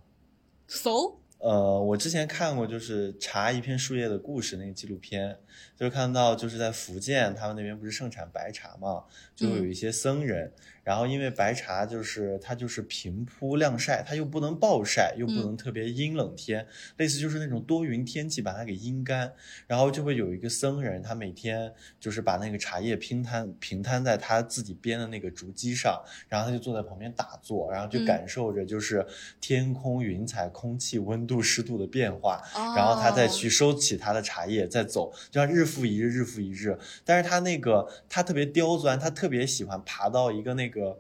[0.67, 5.39] ？So，呃，我之前看过，就是《茶一片树叶的故事》那个纪录片，
[5.77, 9.05] 就是看到就是在福建，他们那边不是盛产白茶嘛，
[9.37, 10.51] 就有一些僧人。
[10.89, 16.67] 然后，因为白茶就是它就是平铺晾晒，它又不能暴晒，又不能特别阴冷天，
[16.97, 19.35] 类似就是那种多云天气把它给阴干。
[19.67, 21.71] 然后就会有一个僧人，他每天
[22.01, 29.07] 就是把那个茶叶平摊平摊在他自己编的那个竹机上，然后他就坐在旁边打坐，然后就感受着就是
[29.43, 32.43] 天空云彩、空气温度、湿度的变化，
[32.75, 36.79] 然后他再去收起他的茶叶，再走，就像日复一日，日复一日。
[37.05, 40.78] 但是他那个他特别刁钻，他特别喜欢爬到一个那个。
[40.79, 40.97] 个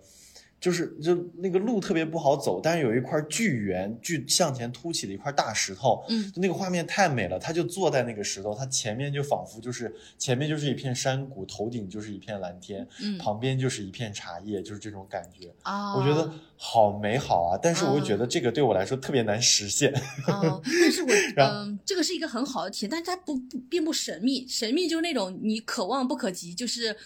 [0.60, 7.38] 就是就那个路特别不好走，但是有一块巨圆、巨向前凸起的一块大石头，嗯，就那个画面太美了。
[7.38, 15.94] 他就坐在那个石头，他前面就仿佛就是前面就是一片山谷，头顶就是一片蓝天，嗯，旁边就是一片茶叶，就是这种感觉啊。
[15.94, 19.94] 我觉得好美好啊，但是我又觉得这个对我来说特别难实现。
[20.26, 26.96] 啊， 但是我嗯，这个是一个很好的体验，但是它不不并不神秘，神秘就是那种你可望不可及，就是。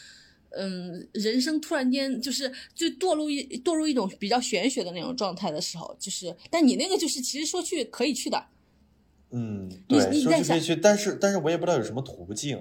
[0.56, 8.44] 嗯，人生突然间就是就堕入一堕入一种比较玄学的那种状态的时候，就是，但你那个就是其实说去可以去的，
[9.30, 12.58] 嗯，对，说去可以去，但是但是我也不知道有什么途径。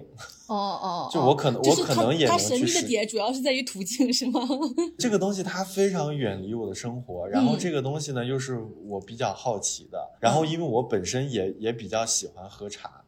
[0.47, 2.43] 哦哦， 就我可能我可能也能去。
[2.43, 4.41] 它神秘的点主要是在于途径，是吗？
[4.97, 13.03] 这个东西它非常远离我的生活，然后这个东西呢又是我比较好奇的，然后因为我本身也也比较喜欢喝茶。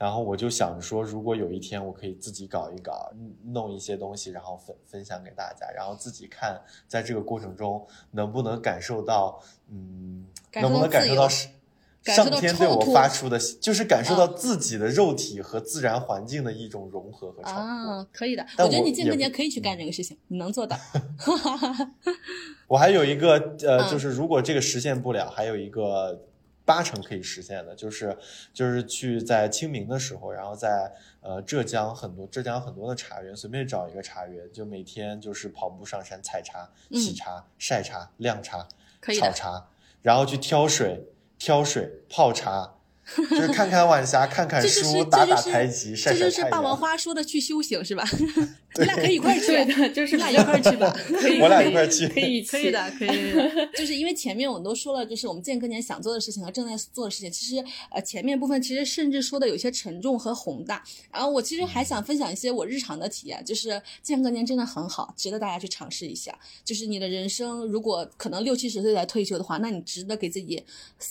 [0.00, 3.12] 然后我就想着说，如果有一天我可以自己搞一搞，
[3.44, 9.38] 弄一些东西，然后分分享给大家，然后自己看，在这个过程中能不能感受到，
[9.68, 10.24] 嗯，
[10.54, 11.48] 能不能感受到是
[12.02, 17.60] 上天对我发出的，就是感受到自己的肉体和自然环境的一种融合和超脱。
[17.60, 20.78] 啊，可以的，我觉得你间隔年可以去干这个事情，你能做到。
[22.68, 23.32] 我还有一个
[23.68, 26.22] 呃，就是如果这个实现不了，还有一个。
[26.64, 28.16] 八成可以实现的，就是
[28.52, 38.68] 就是去在清明的时候，然后在呃浙江很多浙江很多的茶园，随便找一个茶园，就每天就是跑步上山采茶、洗茶、晒茶、晾茶、
[39.02, 39.68] 炒茶，
[40.02, 41.06] 然后去挑水、
[41.38, 42.74] 挑水泡茶。
[43.16, 46.30] 就是看看晚霞，看看 书，打打太极，晒晒太阳。
[46.30, 48.04] 这就是霸王花说的去修行是吧？
[48.78, 50.90] 你俩可以一块去的，就是你俩一块去吧。
[51.20, 53.10] 可以，我俩一块去，可以，可以的，可以。
[53.76, 57.30] 就是因为前面我们都说了，就是我们间隔年想做的事情和正在做的事情。
[57.30, 60.84] 其实呃，前面部分其实甚至说的有些沉重和宏大。
[61.12, 66.38] 然后我其实还想分享一些我日常的体验，就是间隔年真的很好，值得大家去尝试一下。
[66.64, 70.62] 就是你的人生如果可能六七十岁才退休的话，那你值得给自己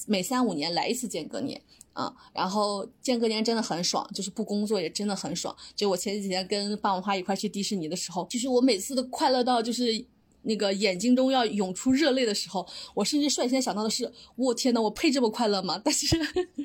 [0.08, 1.60] 每三五年来一次间隔年。
[1.94, 5.56] 啊，然后间隔年真的很爽，就是不工作也真的很爽。
[5.76, 10.06] 就我前几天跟霸王花一块去迪士尼的时候，其实我每次都快乐到就是
[10.44, 15.82] 那个眼睛中要涌出热泪的时候，我甚至率先想到的是，我天呐，我配这么快乐吗？
[15.84, 16.08] 但是，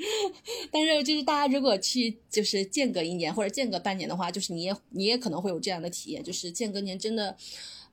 [0.70, 7.36] 但是就是大家如果去就是间隔一年或者间隔半年的话，就是你也你也可能会有这样的体验，就是间隔年真的。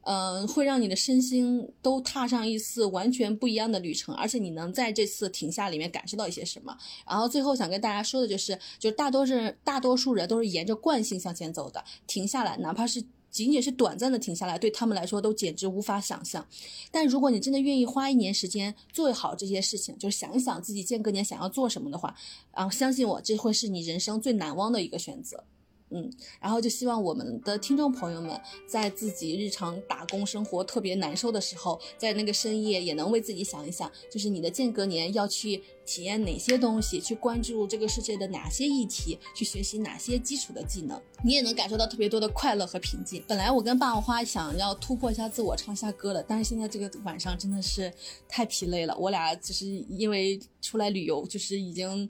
[0.04, 6.76] 嗯，会让你的身心都踏上一次完全不一样的旅程，而且你能在这次停下里面感受到一些什么。
[7.08, 9.34] 然后最后想跟大家说的就是，就是大多数
[9.64, 16.46] 大多数人都是沿着惯性向前走的，停下来，哪怕是仅仅是短暂的停下来，对他们来说都简直无法想象。
[16.92, 22.16] 但如果你真的愿意花一年时间做好这些事情，就是想一想自己间隔年想要做什么的话，
[22.52, 25.44] 啊，相信我，这会是你人生最难忘的一个选择。
[25.92, 43.22] 嗯，然后就希望我们的听众朋友们在自己日常打工生活特别难受的时候，在那个深夜也能为自己想一想，就是你的间隔年要去体验哪些东西，去关注这个世界的哪些议题，去学习哪些基础的技能，你也能感受到特别多的快乐和平静。
[43.28, 47.92] 本来我跟霸王花想要突破一下自我，唱下歌的，但是现在这个晚上真的是
[48.30, 52.10] 太疲累了，我俩就是因为出来旅游，就是已经。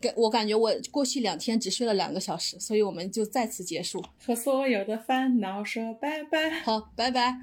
[0.00, 6.50] 感我感觉我过去两天只睡了两个小时，所以我们就再次结束，和所有的烦恼说拜拜。
[6.60, 7.36] 好，拜拜。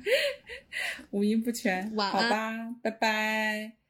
[1.11, 2.23] 五音不全，晚安。
[2.23, 3.86] 好吧，拜拜。